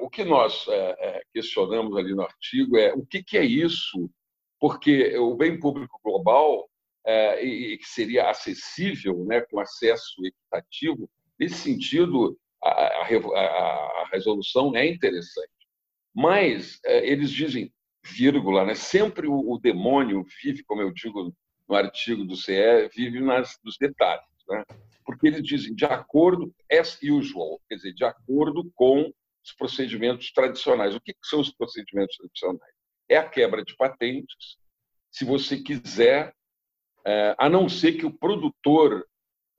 o 0.00 0.08
que 0.08 0.24
nós 0.24 0.66
é, 0.68 0.96
é, 0.98 1.22
questionamos 1.32 1.96
ali 1.96 2.14
no 2.14 2.22
artigo 2.22 2.76
é 2.78 2.92
o 2.94 3.04
que, 3.04 3.22
que 3.22 3.36
é 3.36 3.44
isso, 3.44 4.10
porque 4.58 5.16
o 5.18 5.36
bem 5.36 5.58
público 5.58 6.00
global 6.02 6.68
é, 7.06 7.44
e 7.44 7.78
que 7.78 7.86
seria 7.86 8.30
acessível, 8.30 9.24
né, 9.24 9.42
com 9.42 9.60
acesso 9.60 10.14
equitativo. 10.24 11.08
Nesse 11.38 11.56
sentido, 11.56 12.38
a, 12.62 12.70
a, 12.70 13.06
a 13.06 14.08
resolução 14.10 14.74
é 14.74 14.86
interessante. 14.86 15.50
Mas 16.14 16.80
eles 16.84 17.30
dizem, 17.30 17.70
vírgula, 18.04 18.64
né, 18.64 18.74
sempre 18.74 19.26
o, 19.26 19.52
o, 19.52 19.58
demônio 19.58 20.24
vive, 20.42 20.62
como 20.64 20.80
eu 20.80 20.92
digo 20.92 21.34
no 21.68 21.74
artigo 21.74 22.24
do 22.24 22.36
CE, 22.36 22.88
vive 22.94 23.20
nas, 23.20 23.58
nos 23.64 23.76
detalhes. 23.76 24.24
Né? 24.48 24.64
Porque 25.04 25.26
eles 25.26 25.42
dizem, 25.42 25.74
de 25.74 25.84
acordo, 25.84 26.54
as 26.70 26.98
usual, 27.02 27.60
quer 27.68 27.76
dizer, 27.76 27.92
de 27.92 28.04
acordo 28.04 28.70
com 28.74 29.12
os 29.44 29.52
procedimentos 29.52 30.32
tradicionais. 30.32 30.94
O 30.94 31.00
que 31.00 31.14
são 31.22 31.40
os 31.40 31.52
procedimentos 31.52 32.16
tradicionais? 32.16 32.74
É 33.08 33.16
a 33.16 33.28
quebra 33.28 33.64
de 33.64 33.76
patentes. 33.76 34.56
Se 35.10 35.24
você 35.24 35.62
quiser 35.62 36.34
é, 37.06 37.34
a 37.38 37.48
não 37.48 37.68
ser 37.68 37.92
que 37.92 38.06
o 38.06 38.12
produtor, 38.12 39.06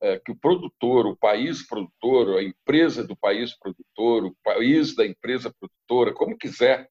é, 0.01 0.19
que 0.19 0.31
o 0.31 0.35
produtor, 0.35 1.05
o 1.05 1.15
país 1.15 1.65
produtor, 1.67 2.39
a 2.39 2.43
empresa 2.43 3.05
do 3.05 3.15
país 3.15 3.57
produtor, 3.57 4.25
o 4.25 4.35
país 4.43 4.95
da 4.95 5.05
empresa 5.05 5.53
produtora, 5.53 6.13
como 6.13 6.37
quiser, 6.37 6.89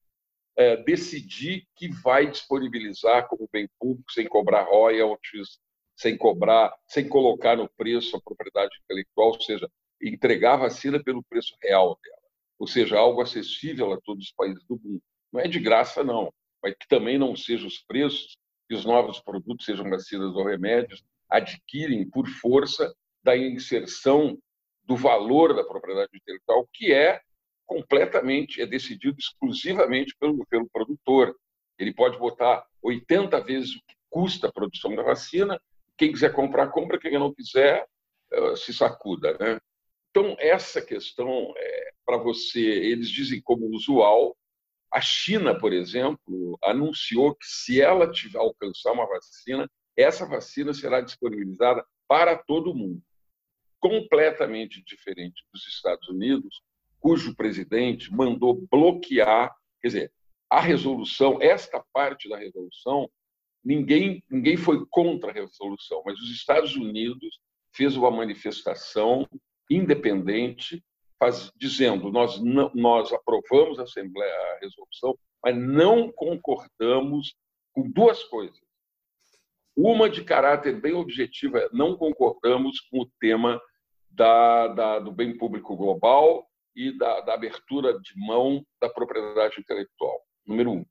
é, 0.56 0.76
decidir 0.76 1.66
que 1.74 1.88
vai 1.88 2.30
disponibilizar 2.30 3.26
como 3.26 3.48
bem 3.52 3.68
público 3.78 4.12
sem 4.12 4.28
cobrar 4.28 4.62
royalties, 4.62 5.58
sem 5.96 6.16
cobrar, 6.16 6.72
sem 6.86 7.08
colocar 7.08 7.56
no 7.56 7.68
preço 7.76 8.16
a 8.16 8.20
propriedade 8.20 8.76
intelectual, 8.84 9.28
ou 9.28 9.40
seja, 9.40 9.68
entregar 10.00 10.54
a 10.54 10.58
vacina 10.58 11.02
pelo 11.02 11.22
preço 11.24 11.56
real 11.60 11.98
dela, 12.02 12.23
ou 12.58 12.66
seja, 12.66 12.98
algo 12.98 13.20
acessível 13.20 13.92
a 13.92 14.00
todos 14.00 14.26
os 14.26 14.32
países 14.32 14.62
do 14.64 14.78
mundo. 14.82 15.02
Não 15.32 15.40
é 15.40 15.48
de 15.48 15.58
graça, 15.58 16.04
não, 16.04 16.32
mas 16.62 16.74
que 16.74 16.86
também 16.88 17.18
não 17.18 17.36
sejam 17.36 17.66
os 17.66 17.78
preços 17.78 18.36
que 18.68 18.74
os 18.74 18.84
novos 18.84 19.20
produtos, 19.20 19.66
sejam 19.66 19.88
vacinas 19.90 20.34
ou 20.34 20.44
remédios, 20.44 21.02
adquirem 21.28 22.08
por 22.08 22.26
força 22.28 22.94
da 23.22 23.36
inserção 23.36 24.38
do 24.84 24.96
valor 24.96 25.54
da 25.54 25.64
propriedade 25.64 26.10
intelectual, 26.14 26.68
que 26.72 26.92
é 26.92 27.20
completamente, 27.66 28.60
é 28.60 28.66
decidido 28.66 29.16
exclusivamente 29.18 30.14
pelo, 30.18 30.46
pelo 30.46 30.68
produtor. 30.70 31.34
Ele 31.78 31.92
pode 31.92 32.18
botar 32.18 32.64
80 32.82 33.40
vezes 33.40 33.74
o 33.74 33.80
que 33.86 33.94
custa 34.10 34.48
a 34.48 34.52
produção 34.52 34.94
da 34.94 35.02
vacina, 35.02 35.60
quem 35.96 36.12
quiser 36.12 36.32
comprar, 36.32 36.68
compra, 36.68 36.98
quem 36.98 37.18
não 37.18 37.34
quiser, 37.34 37.86
eh, 38.32 38.56
se 38.56 38.72
sacuda. 38.72 39.36
Né? 39.38 39.58
Então, 40.16 40.36
essa 40.38 40.80
questão, 40.80 41.52
é, 41.56 41.90
para 42.06 42.16
você, 42.16 42.60
eles 42.60 43.10
dizem 43.10 43.42
como 43.42 43.66
usual, 43.74 44.36
a 44.88 45.00
China, 45.00 45.58
por 45.58 45.72
exemplo, 45.72 46.56
anunciou 46.62 47.34
que 47.34 47.44
se 47.44 47.80
ela 47.80 48.08
tiver 48.08 48.38
alcançar 48.38 48.92
uma 48.92 49.08
vacina, 49.08 49.68
essa 49.96 50.24
vacina 50.24 50.72
será 50.72 51.00
disponibilizada 51.00 51.84
para 52.06 52.38
todo 52.38 52.76
mundo. 52.76 53.02
Completamente 53.80 54.84
diferente 54.86 55.42
dos 55.52 55.66
Estados 55.66 56.08
Unidos, 56.08 56.62
cujo 57.00 57.34
presidente 57.34 58.14
mandou 58.14 58.64
bloquear, 58.70 59.52
quer 59.82 59.88
dizer, 59.88 60.12
a 60.48 60.60
resolução, 60.60 61.42
esta 61.42 61.84
parte 61.92 62.28
da 62.28 62.38
resolução, 62.38 63.10
ninguém, 63.64 64.22
ninguém 64.30 64.56
foi 64.56 64.86
contra 64.90 65.32
a 65.32 65.34
resolução, 65.34 66.04
mas 66.06 66.20
os 66.20 66.30
Estados 66.30 66.76
Unidos 66.76 67.40
fez 67.72 67.96
uma 67.96 68.12
manifestação 68.12 69.26
independente 69.70 70.82
faz, 71.18 71.50
dizendo 71.56 72.10
nós 72.10 72.40
não, 72.40 72.70
nós 72.74 73.12
aprovamos 73.12 73.78
a 73.78 73.84
Assembleia 73.84 74.32
a 74.32 74.58
resolução, 74.60 75.18
mas 75.42 75.56
não 75.56 76.10
concordamos 76.12 77.34
com 77.72 77.90
duas 77.90 78.22
coisas. 78.24 78.58
Uma 79.76 80.08
de 80.08 80.22
caráter 80.22 80.80
bem 80.80 80.94
objetivo 80.94 81.58
é 81.58 81.68
não 81.72 81.96
concordamos 81.96 82.80
com 82.90 83.00
o 83.00 83.10
tema 83.20 83.60
da, 84.10 84.68
da, 84.68 84.98
do 85.00 85.10
bem 85.10 85.36
público 85.36 85.76
global 85.76 86.46
e 86.76 86.96
da, 86.96 87.20
da 87.22 87.34
abertura 87.34 87.98
de 88.00 88.12
mão 88.16 88.64
da 88.80 88.88
propriedade 88.88 89.60
intelectual. 89.60 90.20
Número 90.46 90.70
um 90.70 90.84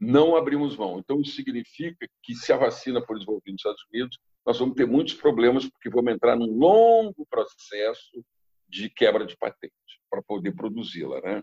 não 0.00 0.34
abrimos 0.34 0.76
mão. 0.76 0.98
Então, 0.98 1.20
isso 1.20 1.32
significa 1.32 2.08
que, 2.22 2.34
se 2.34 2.52
a 2.52 2.56
vacina 2.56 3.02
for 3.02 3.14
desenvolvida 3.14 3.52
nos 3.52 3.60
Estados 3.60 3.84
Unidos, 3.92 4.18
nós 4.46 4.58
vamos 4.58 4.74
ter 4.74 4.86
muitos 4.86 5.14
problemas, 5.14 5.68
porque 5.68 5.90
vamos 5.90 6.12
entrar 6.12 6.36
num 6.36 6.52
longo 6.58 7.26
processo 7.26 8.24
de 8.68 8.88
quebra 8.88 9.26
de 9.26 9.36
patente 9.36 9.74
para 10.08 10.22
poder 10.22 10.52
produzi-la. 10.52 11.20
Né? 11.20 11.42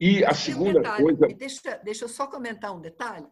E 0.00 0.24
a 0.24 0.34
segunda 0.34 0.80
um 0.94 1.02
coisa. 1.02 1.26
Deixa, 1.28 1.76
deixa 1.78 2.04
eu 2.04 2.08
só 2.08 2.26
comentar 2.26 2.74
um 2.74 2.80
detalhe. 2.80 3.26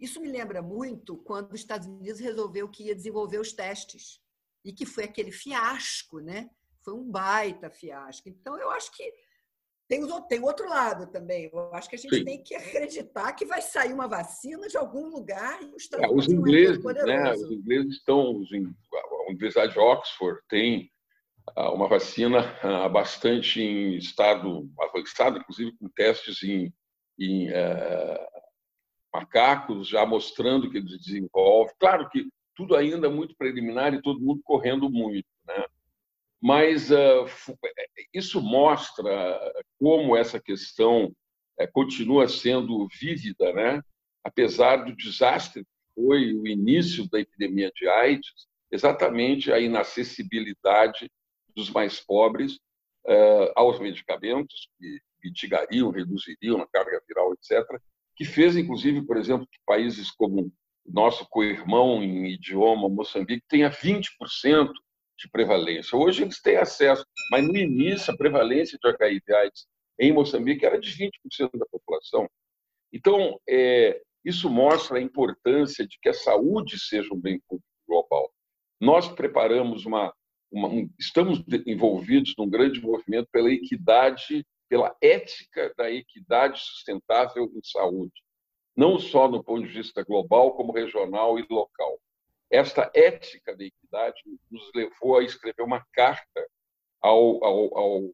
Isso 0.00 0.20
me 0.20 0.28
lembra 0.28 0.62
muito 0.62 1.16
quando 1.18 1.52
os 1.52 1.60
Estados 1.60 1.86
Unidos 1.86 2.20
resolveu 2.20 2.68
que 2.68 2.84
ia 2.84 2.94
desenvolver 2.94 3.38
os 3.38 3.52
testes 3.52 4.20
e 4.64 4.72
que 4.72 4.86
foi 4.86 5.04
aquele 5.04 5.32
fiasco, 5.32 6.20
né? 6.20 6.48
Foi 6.84 6.94
um 6.94 7.10
baita 7.10 7.70
fiasco. 7.70 8.28
Então, 8.28 8.56
eu 8.58 8.70
acho 8.70 8.92
que 8.96 9.12
tem, 9.88 10.06
tem 10.28 10.40
outro 10.40 10.68
lado 10.68 11.06
também. 11.06 11.50
Eu 11.52 11.74
acho 11.74 11.88
que 11.88 11.96
a 11.96 11.98
gente 11.98 12.14
Sim. 12.14 12.24
tem 12.24 12.42
que 12.42 12.54
acreditar 12.54 13.32
que 13.32 13.46
vai 13.46 13.62
sair 13.62 13.92
uma 13.92 14.06
vacina 14.06 14.68
de 14.68 14.76
algum 14.76 15.08
lugar. 15.08 15.62
E 15.62 15.74
os, 15.74 15.90
é, 15.92 16.06
os 16.08 16.28
ingleses, 16.28 16.84
né? 16.84 17.32
Os 17.32 17.50
ingleses 17.50 17.94
estão, 17.94 18.38
os, 18.38 18.50
a 18.52 19.30
Universidade 19.30 19.72
de 19.72 19.78
Oxford 19.78 20.40
tem 20.48 20.90
uma 21.56 21.88
vacina 21.88 22.40
ah, 22.62 22.88
bastante 22.88 23.62
em 23.62 23.96
estado 23.96 24.68
avançado, 24.78 25.38
inclusive 25.38 25.72
com 25.78 25.88
testes 25.88 26.42
em, 26.42 26.72
em 27.18 27.48
é, 27.48 28.28
macacos, 29.12 29.88
já 29.88 30.04
mostrando 30.04 30.70
que 30.70 30.76
ele 30.76 30.98
desenvolve. 30.98 31.72
Claro 31.78 32.08
que 32.10 32.28
tudo 32.54 32.76
ainda 32.76 33.06
é 33.06 33.10
muito 33.10 33.34
preliminar 33.36 33.94
e 33.94 34.02
todo 34.02 34.20
mundo 34.20 34.40
correndo 34.44 34.90
muito, 34.90 35.26
né? 35.46 35.64
Mas 36.40 36.90
uh, 36.90 37.26
isso 38.14 38.40
mostra 38.40 39.52
como 39.78 40.16
essa 40.16 40.40
questão 40.40 41.06
uh, 41.06 41.72
continua 41.72 42.28
sendo 42.28 42.86
vívida, 43.00 43.52
né? 43.52 43.82
Apesar 44.22 44.84
do 44.84 44.94
desastre 44.94 45.64
que 45.64 45.94
foi 45.94 46.32
o 46.34 46.46
início 46.46 47.08
da 47.10 47.18
epidemia 47.18 47.72
de 47.74 47.88
AIDS, 47.88 48.46
exatamente 48.70 49.52
a 49.52 49.58
inacessibilidade 49.58 51.10
dos 51.54 51.70
mais 51.70 52.00
pobres 52.00 52.54
uh, 52.54 53.52
aos 53.56 53.80
medicamentos, 53.80 54.68
que 54.78 55.00
mitigariam, 55.24 55.90
reduziriam 55.90 56.60
a 56.60 56.68
carga 56.68 57.02
viral, 57.08 57.32
etc., 57.34 57.66
que 58.14 58.24
fez, 58.24 58.56
inclusive, 58.56 59.02
por 59.02 59.16
exemplo, 59.16 59.46
que 59.50 59.58
países 59.66 60.10
como 60.10 60.52
nosso 60.86 61.26
co-irmão 61.28 62.02
em 62.02 62.32
idioma, 62.32 62.88
Moçambique, 62.88 63.44
tenha 63.48 63.70
20% 63.70 64.72
de 65.18 65.28
prevalência. 65.28 65.98
Hoje 65.98 66.22
eles 66.22 66.40
têm 66.40 66.56
acesso, 66.56 67.04
mas 67.30 67.46
no 67.46 67.56
início 67.56 68.12
a 68.12 68.16
prevalência 68.16 68.78
de 68.80 68.88
HIV/AIDS 68.88 69.66
em 69.98 70.12
Moçambique 70.12 70.64
era 70.64 70.78
de 70.78 70.90
20% 70.90 71.58
da 71.58 71.66
população. 71.66 72.28
Então, 72.92 73.38
é, 73.48 74.00
isso 74.24 74.48
mostra 74.48 74.98
a 74.98 75.02
importância 75.02 75.86
de 75.86 75.98
que 76.00 76.08
a 76.08 76.14
saúde 76.14 76.78
seja 76.78 77.12
um 77.12 77.20
bem 77.20 77.40
público 77.48 77.66
global. 77.86 78.32
Nós 78.80 79.08
preparamos 79.08 79.84
uma, 79.84 80.14
uma 80.50 80.68
um, 80.68 80.88
estamos 80.98 81.42
envolvidos 81.66 82.34
num 82.38 82.48
grande 82.48 82.80
movimento 82.80 83.28
pela 83.32 83.50
equidade, 83.50 84.46
pela 84.68 84.96
ética 85.02 85.72
da 85.76 85.90
equidade 85.90 86.60
sustentável 86.60 87.50
em 87.54 87.60
saúde, 87.64 88.22
não 88.76 88.98
só 88.98 89.28
no 89.28 89.42
ponto 89.42 89.66
de 89.66 89.72
vista 89.72 90.04
global, 90.04 90.52
como 90.52 90.72
regional 90.72 91.38
e 91.38 91.46
local. 91.50 91.98
Esta 92.50 92.90
ética 92.94 93.56
da 93.56 93.64
equidade 93.64 94.22
nos 94.50 94.70
levou 94.74 95.18
a 95.18 95.24
escrever 95.24 95.62
uma 95.62 95.84
carta 95.92 96.46
ao, 97.00 97.44
ao, 97.44 97.78
ao, 97.78 98.10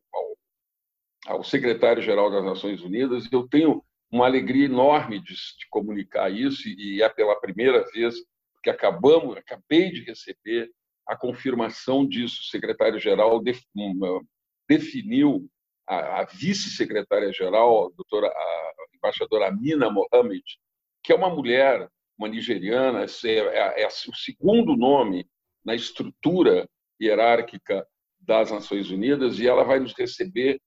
ao 1.26 1.44
secretário-geral 1.44 2.30
das 2.30 2.44
Nações 2.44 2.82
Unidas. 2.82 3.30
Eu 3.30 3.48
tenho 3.48 3.84
uma 4.10 4.26
alegria 4.26 4.66
enorme 4.66 5.20
de, 5.20 5.34
de, 5.34 5.68
comunicar 5.70 6.30
isso 6.30 6.68
e 6.68 7.02
é 7.02 7.08
pela 7.08 7.40
primeira 7.40 7.84
vez 7.92 8.14
que 8.62 8.70
acabamos, 8.70 9.36
acabei 9.36 9.90
de 9.90 10.02
receber 10.04 10.70
a 11.06 11.16
confirmação 11.16 12.06
disso. 12.06 12.40
O 12.40 12.50
secretário-geral 12.50 13.42
definiu 14.68 15.48
a, 15.86 16.20
a 16.20 16.24
vice-secretária-geral, 16.24 17.86
a 17.86 17.90
doutora 17.94 18.28
a 18.28 18.72
embaixadora 18.94 19.48
Amina 19.48 19.90
Mohamed, 19.90 20.44
que 21.02 21.12
é 21.12 21.16
uma 21.16 21.28
mulher 21.28 21.88
uma 22.18 22.28
nigeriana, 22.28 23.04
é, 23.04 23.28
é, 23.28 23.82
é 23.82 23.86
o 23.86 24.14
segundo 24.14 24.76
nome 24.76 25.26
na 25.64 25.74
estrutura 25.74 26.68
hierárquica 27.00 27.86
das 28.20 28.50
Nações 28.50 28.90
Unidas, 28.90 29.38
e 29.38 29.46
ela 29.46 29.64
vai 29.64 29.78
nos 29.78 29.94
receber 29.96 30.60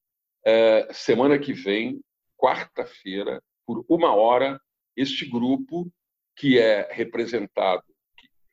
é, 0.46 0.88
semana 0.94 1.40
que 1.40 1.54
vem, 1.54 2.00
quarta-feira, 2.38 3.42
por 3.66 3.86
uma 3.90 4.14
hora, 4.14 4.60
este 4.96 5.26
grupo 5.26 5.92
que 6.36 6.60
é 6.60 6.88
representado, 6.92 7.84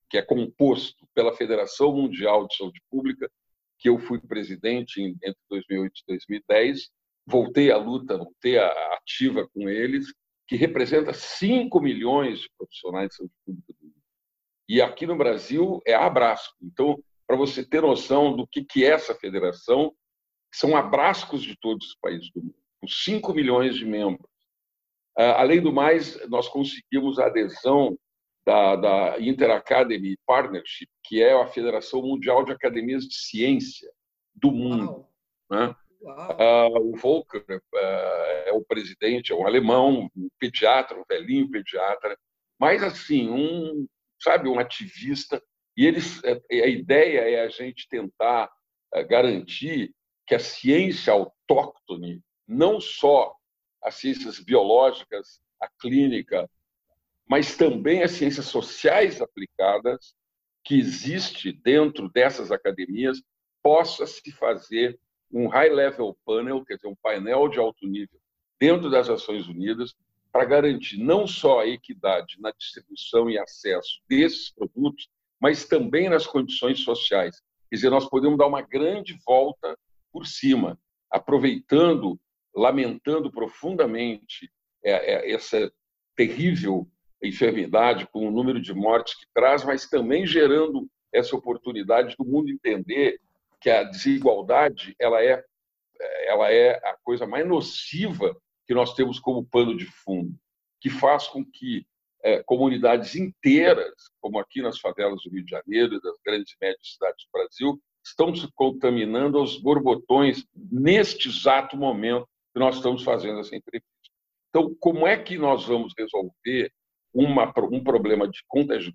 que 0.09 0.19
é 0.19 0.23
composto 0.23 1.07
pela 1.15 1.37
Federação 1.37 1.93
Mundial 1.93 2.47
de 2.47 2.57
Saúde 2.57 2.81
Pública, 2.91 3.31
que 3.79 3.89
eu 3.89 3.99
fui 3.99 4.21
presidente 4.21 5.01
entre 5.01 5.37
2008 5.51 5.93
e 5.99 6.05
2010, 6.09 6.91
voltei 7.27 7.71
à 7.71 7.77
luta, 7.77 8.17
voltei 8.17 8.59
à 8.59 8.69
ativa 8.95 9.49
com 9.49 9.69
eles, 9.69 10.07
que 10.47 10.57
representa 10.57 11.13
5 11.13 11.81
milhões 11.81 12.41
de 12.41 12.51
profissionais 12.57 13.11
de 13.11 13.17
saúde 13.17 13.35
pública 13.45 13.73
do 13.73 13.87
mundo. 13.87 14.03
E 14.69 14.83
aqui 14.83 15.07
no 15.07 15.17
Brasil 15.17 15.81
é 15.87 15.95
abraço. 15.95 16.55
Então, 16.63 17.03
para 17.27 17.37
você 17.37 17.65
ter 17.65 17.83
noção 17.83 18.37
do 18.37 18.47
que, 18.47 18.65
que 18.65 18.85
é 18.85 18.91
essa 18.91 19.15
federação, 19.15 19.95
são 20.53 20.77
abrascos 20.77 21.43
de 21.43 21.57
todos 21.57 21.89
os 21.89 21.97
países 22.01 22.31
do 22.33 22.43
mundo, 22.43 22.55
com 22.81 22.87
5 22.87 23.33
milhões 23.35 23.77
de 23.77 23.85
membros. 23.85 24.31
Ah, 25.17 25.41
além 25.41 25.61
do 25.61 25.73
mais, 25.73 26.29
nós 26.29 26.49
conseguimos 26.49 27.19
a 27.19 27.27
adesão 27.27 27.99
da, 28.47 28.77
da 28.77 29.21
Interacademy 29.21 30.17
Partnership, 30.27 30.89
que 31.03 31.23
é 31.23 31.33
a 31.33 31.47
Federação 31.47 32.03
Mundial 32.03 32.45
de 32.45 32.53
Academias 32.53 33.05
de 33.05 33.15
Ciência 33.15 33.91
do 34.35 34.51
mundo. 34.51 35.07
Né? 35.51 35.75
Uh, 36.05 36.93
o 36.93 36.97
Volker 36.97 37.43
uh, 37.49 37.79
é 38.47 38.53
o 38.53 38.63
presidente, 38.63 39.33
é 39.33 39.35
um 39.35 39.47
alemão, 39.47 40.11
um 40.15 40.29
pediatra, 40.39 40.99
um 40.99 41.05
velhinho 41.09 41.51
pediatra, 41.51 42.19
mas 42.59 42.83
assim, 42.83 43.31
um, 43.31 43.87
sabe, 44.21 44.49
um 44.49 44.59
ativista. 44.59 45.43
E 45.77 45.87
eles, 45.87 46.23
é, 46.25 46.41
a 46.51 46.69
ideia 46.69 47.21
é 47.21 47.41
a 47.41 47.49
gente 47.49 47.89
tentar 47.89 48.51
uh, 48.95 49.09
garantir 49.09 49.95
que 50.27 50.35
a 50.35 50.39
ciência 50.39 51.13
autóctone, 51.13 52.23
não 52.47 52.81
só 52.81 53.35
as 53.83 53.95
ciências 53.95 54.39
biológicas, 54.39 55.41
a 55.61 55.69
clínica, 55.81 56.49
mas 57.27 57.57
também 57.57 58.03
as 58.03 58.13
ciências 58.13 58.47
sociais 58.47 59.23
aplicadas 59.23 60.15
que 60.63 60.79
existe 60.79 61.51
dentro 61.51 62.11
dessas 62.11 62.53
academias 62.53 63.23
possa 63.63 64.07
se 64.07 64.31
fazer 64.33 64.99
um 65.35 65.49
high-level 65.49 66.17
panel, 66.25 66.65
quer 66.65 66.77
dizer, 66.77 66.87
um 66.87 66.95
painel 66.95 67.49
de 67.49 67.59
alto 67.59 67.87
nível 67.87 68.19
dentro 68.61 68.89
das 68.89 69.09
Nações 69.09 69.49
Unidas 69.49 69.95
para 70.33 70.45
garantir 70.45 70.99
não 70.99 71.27
só 71.27 71.61
a 71.61 71.67
equidade 71.67 72.41
na 72.41 72.53
distribuição 72.53 73.29
e 73.29 73.39
acesso 73.39 74.01
desses 74.09 74.53
produtos, 74.53 75.09
mas 75.41 75.67
também 75.67 76.09
nas 76.09 76.27
condições 76.27 76.81
sociais. 76.81 77.41
Quer 77.69 77.77
dizer, 77.77 77.91
nós 77.91 78.09
podemos 78.09 78.39
dar 78.39 78.47
uma 78.47 78.63
grande 78.63 79.19
volta 79.27 79.77
por 80.13 80.27
cima, 80.27 80.79
aproveitando, 81.11 82.19
lamentando 82.55 83.31
profundamente 83.31 84.51
é, 84.85 84.93
é, 84.93 85.33
essa 85.33 85.73
terrível 86.17 86.89
enfermidade 87.23 88.07
com 88.07 88.29
o 88.29 88.31
número 88.31 88.61
de 88.61 88.73
mortes 88.73 89.15
que 89.15 89.27
traz, 89.35 89.65
mas 89.65 89.89
também 89.89 90.27
gerando 90.27 90.89
essa 91.13 91.35
oportunidade 91.35 92.15
do 92.17 92.25
mundo 92.25 92.51
entender 92.51 93.21
que 93.65 93.71
a 93.71 93.83
desigualdade 93.83 94.95
ela 95.01 95.25
é, 95.25 95.43
ela 96.27 96.53
é 96.53 96.75
a 96.87 96.95
coisa 97.03 97.27
mais 97.27 97.49
nociva 97.49 98.37
que 98.67 98.75
nós 98.75 98.93
temos 98.93 99.19
como 99.19 99.49
pano 99.49 99.75
de 99.75 99.87
fundo, 99.87 100.37
que 100.83 100.91
faz 100.91 101.27
com 101.29 101.43
que 101.43 101.87
é, 102.23 102.43
comunidades 102.43 103.15
inteiras, 103.15 103.95
como 104.21 104.39
aqui 104.39 104.61
nas 104.61 104.79
favelas 104.79 105.23
do 105.23 105.31
Rio 105.31 105.43
de 105.47 105.51
Janeiro 105.51 105.95
e 105.95 106.01
das 106.03 106.15
grandes 106.23 106.53
e 106.53 106.57
médias 106.61 106.93
cidades 106.93 107.25
do 107.25 107.31
Brasil, 107.33 107.83
estão 108.05 108.37
se 108.37 108.47
contaminando 108.55 109.39
aos 109.39 109.57
borbotões 109.57 110.45
neste 110.55 111.31
exato 111.31 111.75
momento 111.75 112.29
que 112.53 112.61
nós 112.61 112.77
estamos 112.77 113.03
fazendo 113.03 113.41
essa 113.41 113.57
entrevista. 113.57 113.89
Então, 114.51 114.77
como 114.79 115.07
é 115.07 115.17
que 115.17 115.39
nós 115.39 115.65
vamos 115.65 115.95
resolver 115.97 116.71
uma, 117.15 117.51
um 117.73 117.83
problema 117.83 118.29
de 118.29 118.45
contagio, 118.47 118.93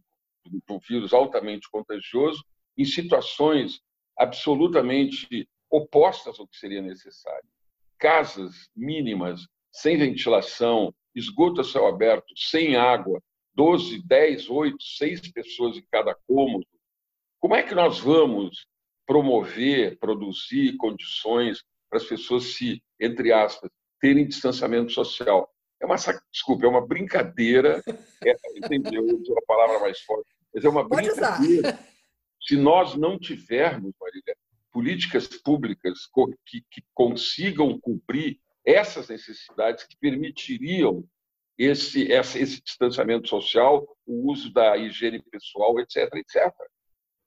um 0.70 0.80
vírus 0.88 1.12
altamente 1.12 1.68
contagioso 1.72 2.46
em 2.78 2.86
situações 2.86 3.82
absolutamente 4.20 5.48
opostas 5.72 6.40
ao 6.40 6.48
que 6.48 6.58
seria 6.58 6.82
necessário. 6.82 7.48
Casas 7.98 8.70
mínimas, 8.76 9.48
sem 9.72 9.98
ventilação, 9.98 10.94
esgoto 11.16 11.62
a 11.62 11.64
céu 11.64 11.88
aberto, 11.88 12.34
sem 12.36 12.76
água, 12.76 13.22
12, 13.54 14.04
10, 14.06 14.50
8, 14.50 14.78
6 14.84 15.32
pessoas 15.32 15.78
em 15.78 15.86
cada 15.92 16.16
cômodo. 16.28 16.66
Como 17.40 17.56
é 17.56 17.64
que 17.64 17.74
nós 17.74 18.00
vamos 18.00 18.68
promover, 19.06 19.98
produzir 19.98 20.76
condições 20.78 21.64
para 21.90 21.98
as 21.98 22.06
pessoas 22.06 22.56
se, 22.56 22.82
entre 23.00 23.32
aspas, 23.32 23.72
terem 24.00 24.28
distanciamento 24.28 24.92
social? 24.92 25.50
É 25.82 25.86
uma, 25.86 25.96
desculpa, 26.32 26.66
é 26.66 26.70
uma 26.70 26.86
brincadeira, 26.86 27.82
é, 28.24 28.36
entendeu? 28.56 29.08
Eu 29.08 29.38
a 29.38 29.46
palavra 29.48 29.80
mais 29.80 30.02
forte, 30.02 30.30
mas 30.54 30.66
é 30.66 30.70
uma 30.70 30.88
Pode 30.88 31.08
brincadeira. 31.08 31.70
Usar. 31.70 31.89
Se 32.42 32.56
nós 32.56 32.96
não 32.96 33.20
tivermos, 33.20 33.94
Marília, 34.00 34.36
políticas 34.72 35.28
públicas 35.28 36.08
que, 36.46 36.62
que 36.70 36.84
consigam 36.94 37.80
cumprir 37.80 38.40
essas 38.66 39.10
necessidades 39.10 39.84
que 39.84 39.98
permitiriam 39.98 41.04
esse, 41.58 42.04
esse 42.04 42.62
distanciamento 42.62 43.28
social, 43.28 43.86
o 44.06 44.32
uso 44.32 44.54
da 44.54 44.78
higiene 44.78 45.22
pessoal, 45.22 45.80
etc, 45.80 46.10
etc. 46.16 46.54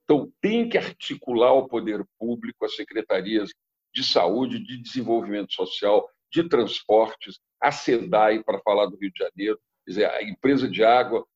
Então, 0.04 0.32
tem 0.40 0.68
que 0.68 0.78
articular 0.78 1.52
o 1.52 1.68
poder 1.68 2.04
público, 2.18 2.64
as 2.64 2.74
secretarias 2.74 3.50
de 3.94 4.02
saúde, 4.02 4.58
de 4.58 4.78
desenvolvimento 4.78 5.52
social, 5.52 6.08
de 6.30 6.48
transportes, 6.48 7.38
a 7.60 7.70
SEDAI, 7.70 8.42
para 8.42 8.60
falar 8.60 8.86
do 8.86 8.96
Rio 8.96 9.12
de 9.12 9.18
Janeiro, 9.18 9.60
quer 9.84 9.90
dizer, 9.90 10.10
a 10.10 10.22
empresa 10.22 10.68
de 10.68 10.82
água, 10.82 11.26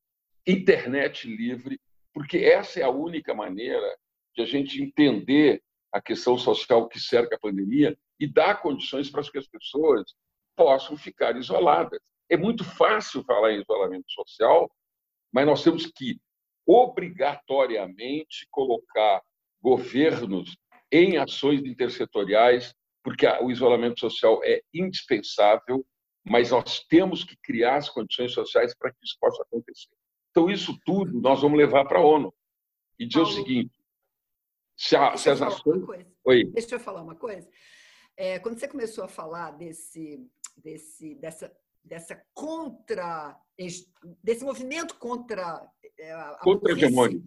internet 0.47 1.29
livre, 1.29 1.79
porque 2.17 2.39
essa 2.39 2.81
é 2.81 2.83
a 2.83 2.89
única 2.89 3.35
maneira 3.35 3.95
de 4.35 4.43
a 4.43 4.47
gente 4.47 4.83
entender 4.83 5.63
a 5.93 6.01
questão 6.01 6.39
social 6.39 6.89
que 6.89 6.99
cerca 6.99 7.37
a 7.37 7.39
pandemia 7.39 7.95
e 8.19 8.27
dar 8.27 8.63
condições 8.63 9.11
para 9.11 9.23
que 9.23 9.37
as 9.37 9.47
pessoas 9.47 10.15
possam 10.57 10.97
ficar 10.97 11.37
isoladas. 11.37 12.01
É 12.31 12.35
muito 12.39 12.65
fácil 12.65 13.23
falar 13.25 13.53
em 13.53 13.61
isolamento 13.61 14.11
social, 14.11 14.67
mas 15.31 15.45
nós 15.45 15.63
temos 15.63 15.93
que 15.95 16.19
obrigatoriamente 16.67 18.49
colocar 18.51 19.21
governos 19.61 20.57
em 20.91 21.19
ações 21.19 21.61
intersetoriais, 21.67 22.75
porque 23.05 23.27
o 23.43 23.51
isolamento 23.51 24.01
social 24.01 24.41
é 24.43 24.63
indispensável, 24.73 25.85
mas 26.25 26.51
nós 26.51 26.81
temos 26.89 27.25
que 27.25 27.37
criar 27.43 27.77
as 27.77 27.91
condições 27.91 28.33
sociais 28.33 28.75
para 28.75 28.91
que 28.91 29.05
isso 29.05 29.19
possa 29.21 29.43
acontecer. 29.43 29.91
Então, 30.37 30.51
isso 30.51 30.79
tudo 30.85 31.19
nós 31.19 31.41
vamos 31.41 31.57
levar 31.57 31.87
para 31.87 31.99
a 31.99 32.05
ONU. 32.05 32.31
E 32.99 33.07
dizer 33.07 33.21
Paulo, 33.23 33.33
o 33.33 33.35
seguinte: 33.35 33.81
se, 34.77 34.95
a, 34.95 35.17
se 35.17 35.31
as 35.31 35.41
nações. 35.41 35.83
Oi. 36.27 36.45
Deixa 36.53 36.75
eu 36.75 36.81
falar 36.81 37.01
uma 37.01 37.15
coisa. 37.15 37.49
É, 38.15 38.39
quando 38.39 38.59
você 38.59 38.69
começou 38.69 39.03
a 39.05 39.09
falar 39.09 39.53
desse, 39.53 40.21
desse, 40.55 41.15
dessa 41.15 41.51
dessa 41.83 42.21
contra 42.35 43.41
desse 44.23 44.45
movimento 44.45 44.97
contra 44.97 45.67
é, 45.99 46.13
a 46.13 46.39
contra-hegemônico. 46.43 47.25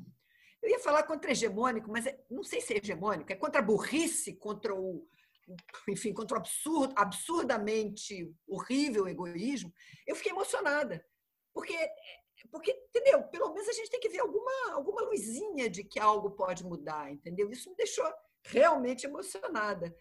Eu 0.61 0.69
ia 0.69 0.79
falar 0.79 1.03
contra-hegemônico, 1.03 1.89
mas 1.89 2.05
é, 2.05 2.21
não 2.29 2.43
sei 2.43 2.59
se 2.61 2.73
é 2.73 2.77
hegemônico, 2.77 3.31
é 3.31 3.35
contra 3.35 3.61
a 3.61 3.63
burrice, 3.63 4.35
contra 4.35 4.75
o 4.75 5.07
enfim, 5.87 6.13
contra 6.13 6.37
o 6.37 6.39
absurdo, 6.39 6.93
absurdamente 6.95 8.31
horrível 8.47 9.07
egoísmo. 9.07 9.73
Eu 10.05 10.15
fiquei 10.15 10.31
emocionada, 10.31 11.03
porque 11.53 11.73
porque, 12.47 12.71
entendeu? 12.71 13.23
Pelo 13.23 13.53
menos 13.53 13.67
a 13.67 13.73
gente 13.73 13.89
tem 13.89 13.99
que 13.99 14.09
ver 14.09 14.19
alguma, 14.19 14.73
alguma 14.73 15.01
luzinha 15.01 15.69
de 15.69 15.83
que 15.83 15.99
algo 15.99 16.31
pode 16.31 16.63
mudar, 16.63 17.11
entendeu? 17.11 17.49
Isso 17.51 17.69
me 17.69 17.75
deixou 17.75 18.05
realmente 18.43 19.05
emocionada. 19.05 19.93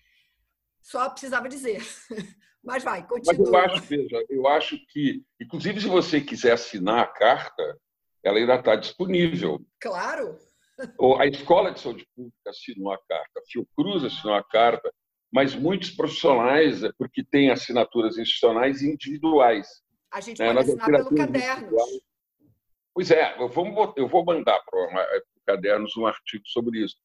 Só 0.81 1.11
precisava 1.11 1.48
dizer. 1.48 1.83
Mas 2.62 2.83
vai, 2.83 3.07
continua. 3.07 3.37
Mas 3.38 3.48
eu 3.48 3.57
acho, 3.57 3.83
veja, 3.83 4.24
eu 4.29 4.46
acho 4.48 4.79
que, 4.88 5.24
inclusive, 5.40 5.81
se 5.81 5.87
você 5.87 6.20
quiser 6.20 6.53
assinar 6.53 7.01
a 7.01 7.07
carta, 7.07 7.79
ela 8.22 8.38
ainda 8.38 8.57
está 8.57 8.77
disponível. 8.77 9.64
Claro. 9.81 10.38
A 11.18 11.27
Escola 11.27 11.72
de 11.72 11.81
Saúde 11.81 12.07
Pública 12.14 12.37
assinou 12.51 12.92
a 12.92 12.98
carta, 13.09 13.40
a 13.40 13.42
Fiocruz 13.51 14.05
assinou 14.05 14.35
a 14.35 14.44
carta, 14.44 14.92
mas 15.33 15.55
muitos 15.55 15.90
profissionais, 15.90 16.85
é 16.85 16.90
porque 16.96 17.24
têm 17.24 17.51
assinaturas 17.51 18.16
institucionais 18.16 18.83
individuais. 18.83 19.66
A 20.12 20.20
gente 20.20 20.38
né? 20.38 20.46
pode 20.55 20.59
assinar 20.59 20.87
pelo 20.87 21.14
caderno. 21.14 21.77
Pois 22.98 23.12
é, 23.12 23.32
vou, 23.37 23.94
eu 23.96 24.08
vou 24.08 24.24
mandar 24.24 24.61
para 24.68 24.76
o 24.80 25.22
Cadernos 25.46 25.96
um 25.96 26.04
artigo 26.04 26.42
sobre 26.48 26.80
isso. 26.82 26.96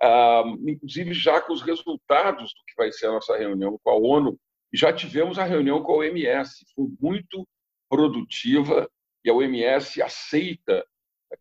Ah, 0.00 0.44
inclusive 0.66 1.12
já 1.12 1.42
com 1.42 1.52
os 1.52 1.60
resultados 1.60 2.54
do 2.54 2.64
que 2.66 2.74
vai 2.74 2.90
ser 2.90 3.08
a 3.08 3.12
nossa 3.12 3.36
reunião 3.36 3.78
com 3.84 3.90
a 3.90 3.94
ONU. 3.94 4.40
Já 4.72 4.94
tivemos 4.94 5.38
a 5.38 5.44
reunião 5.44 5.82
com 5.82 5.92
a 5.92 5.96
OMS, 5.96 6.64
foi 6.74 6.86
muito 6.98 7.46
produtiva 7.86 8.90
e 9.22 9.28
a 9.28 9.34
OMS 9.34 10.00
aceita 10.00 10.86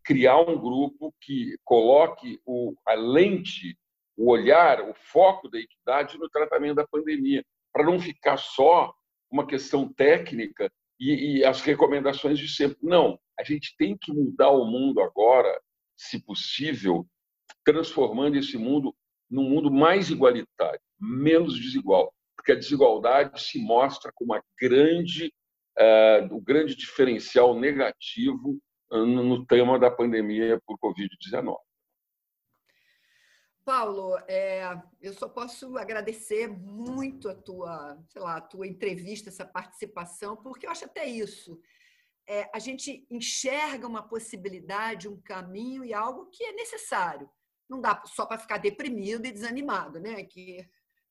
criar 0.03 0.41
um 0.41 0.59
grupo 0.59 1.15
que 1.21 1.55
coloque 1.63 2.37
o, 2.45 2.75
a 2.85 2.95
lente, 2.95 3.77
o 4.17 4.29
olhar, 4.29 4.81
o 4.89 4.93
foco 4.93 5.47
da 5.47 5.57
equidade 5.57 6.17
no 6.17 6.29
tratamento 6.29 6.75
da 6.75 6.85
pandemia, 6.85 7.45
para 7.71 7.85
não 7.85 7.97
ficar 7.97 8.35
só 8.35 8.93
uma 9.31 9.47
questão 9.47 9.87
técnica 9.87 10.69
e, 10.99 11.37
e 11.37 11.45
as 11.45 11.61
recomendações 11.61 12.37
de 12.37 12.49
sempre. 12.49 12.77
Não, 12.83 13.17
a 13.39 13.43
gente 13.43 13.75
tem 13.77 13.97
que 13.97 14.11
mudar 14.11 14.49
o 14.49 14.65
mundo 14.65 15.01
agora, 15.01 15.59
se 15.97 16.23
possível, 16.23 17.07
transformando 17.63 18.37
esse 18.37 18.57
mundo 18.57 18.95
num 19.29 19.49
mundo 19.49 19.71
mais 19.71 20.09
igualitário, 20.09 20.81
menos 20.99 21.59
desigual, 21.59 22.13
porque 22.35 22.51
a 22.51 22.55
desigualdade 22.55 23.41
se 23.41 23.59
mostra 23.59 24.11
como 24.13 24.33
a 24.33 24.43
grande, 24.59 25.33
uh, 25.79 26.35
o 26.35 26.41
grande 26.41 26.75
diferencial 26.75 27.57
negativo 27.57 28.59
no, 28.91 29.23
no 29.23 29.45
tema 29.45 29.79
da 29.79 29.89
pandemia 29.89 30.59
por 30.65 30.77
Covid-19. 30.79 31.55
Paulo, 33.63 34.17
é, 34.27 34.63
eu 34.99 35.13
só 35.13 35.29
posso 35.29 35.77
agradecer 35.77 36.47
muito 36.47 37.29
a 37.29 37.35
tua, 37.35 37.97
sei 38.09 38.21
lá, 38.21 38.37
a 38.37 38.41
tua 38.41 38.67
entrevista, 38.67 39.29
essa 39.29 39.45
participação, 39.45 40.35
porque 40.35 40.65
eu 40.65 40.71
acho 40.71 40.85
até 40.85 41.05
isso 41.05 41.61
é, 42.27 42.49
a 42.53 42.59
gente 42.59 43.05
enxerga 43.09 43.87
uma 43.87 44.01
possibilidade, 44.07 45.07
um 45.07 45.19
caminho 45.21 45.83
e 45.83 45.93
algo 45.93 46.27
que 46.27 46.43
é 46.43 46.53
necessário. 46.53 47.29
Não 47.69 47.79
dá 47.79 48.01
só 48.05 48.25
para 48.25 48.37
ficar 48.37 48.57
deprimido 48.57 49.25
e 49.25 49.31
desanimado, 49.31 49.99
né? 49.99 50.23
Que, 50.23 50.67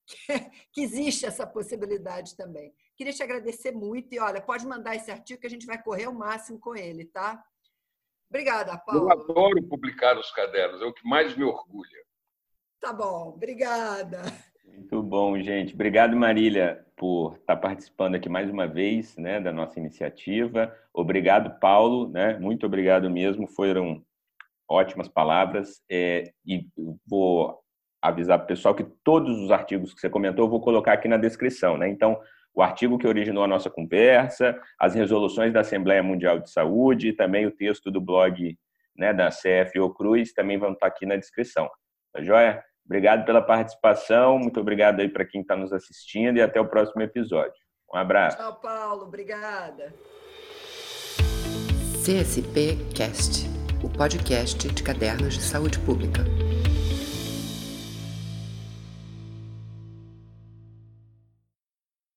que, 0.07 0.17
que, 0.73 0.83
existe 0.83 1.27
essa 1.27 1.47
possibilidade 1.47 2.37
também. 2.37 2.75
Queria 2.97 3.13
te 3.13 3.23
agradecer 3.23 3.73
muito 3.73 4.15
e 4.15 4.19
olha, 4.19 4.41
pode 4.41 4.67
mandar 4.67 4.95
esse 4.95 5.11
artigo 5.11 5.41
que 5.41 5.47
a 5.47 5.51
gente 5.51 5.67
vai 5.67 5.83
correr 5.83 6.07
o 6.07 6.15
máximo 6.15 6.59
com 6.59 6.75
ele, 6.77 7.07
tá? 7.07 7.43
Obrigada, 8.29 8.79
Paulo. 8.79 9.03
Eu 9.03 9.11
adoro 9.11 9.63
publicar 9.69 10.17
os 10.17 10.31
cadernos, 10.31 10.81
é 10.81 10.85
o 10.85 10.93
que 10.93 11.07
mais 11.07 11.37
me 11.37 11.45
orgulha. 11.45 12.05
Tá 12.81 12.93
bom, 12.93 13.31
obrigada. 13.31 14.23
Bom, 15.11 15.37
gente. 15.43 15.75
Obrigado, 15.75 16.15
Marília, 16.17 16.87
por 16.97 17.35
estar 17.35 17.57
participando 17.57 18.15
aqui 18.15 18.29
mais 18.29 18.49
uma 18.49 18.69
vez 18.69 19.17
né, 19.17 19.41
da 19.41 19.53
nossa 19.53 19.81
iniciativa. 19.81 20.73
Obrigado, 20.95 21.59
Paulo. 21.59 22.09
Né? 22.09 22.39
Muito 22.39 22.65
obrigado 22.65 23.11
mesmo. 23.11 23.49
Foram 23.49 24.05
ótimas 24.71 25.09
palavras. 25.09 25.83
É, 25.91 26.31
e 26.47 26.65
vou 27.05 27.59
avisar 28.01 28.39
para 28.39 28.45
o 28.45 28.47
pessoal 28.47 28.73
que 28.73 28.87
todos 29.03 29.37
os 29.41 29.51
artigos 29.51 29.93
que 29.93 30.01
você 30.01 30.09
comentou 30.09 30.45
eu 30.45 30.49
vou 30.49 30.61
colocar 30.61 30.93
aqui 30.93 31.09
na 31.09 31.17
descrição. 31.17 31.77
Né? 31.77 31.89
Então, 31.89 32.17
o 32.55 32.63
artigo 32.63 32.97
que 32.97 33.09
originou 33.09 33.43
a 33.43 33.49
nossa 33.49 33.69
conversa, 33.69 34.57
as 34.79 34.95
resoluções 34.95 35.53
da 35.53 35.63
Assembleia 35.63 36.05
Mundial 36.05 36.39
de 36.39 36.53
Saúde 36.53 37.15
também 37.15 37.47
o 37.47 37.51
texto 37.51 37.91
do 37.91 38.01
blog 38.01 38.57
né, 38.97 39.13
da 39.13 39.29
CFO 39.31 39.93
Cruz 39.93 40.33
também 40.33 40.57
vão 40.57 40.71
estar 40.71 40.87
aqui 40.87 41.05
na 41.05 41.17
descrição. 41.17 41.69
Tá 42.13 42.23
joia? 42.23 42.63
Obrigado 42.91 43.25
pela 43.25 43.41
participação, 43.41 44.37
muito 44.37 44.59
obrigado 44.59 44.99
aí 44.99 45.09
para 45.09 45.25
quem 45.25 45.43
está 45.43 45.55
nos 45.55 45.73
assistindo 45.73 46.39
e 46.39 46.43
até 46.43 46.61
o 46.61 46.67
próximo 46.67 47.01
episódio. 47.01 47.55
Um 47.95 47.97
abraço. 47.97 48.37
Tchau, 48.37 48.57
Paulo. 48.61 49.05
Obrigada. 49.05 49.95
CSP 52.05 52.77
Cast, 52.93 53.49
o 53.85 53.89
podcast 53.89 54.67
de 54.69 54.83
cadernos 54.83 55.35
de 55.35 55.43
saúde 55.43 55.79
pública. 55.79 56.25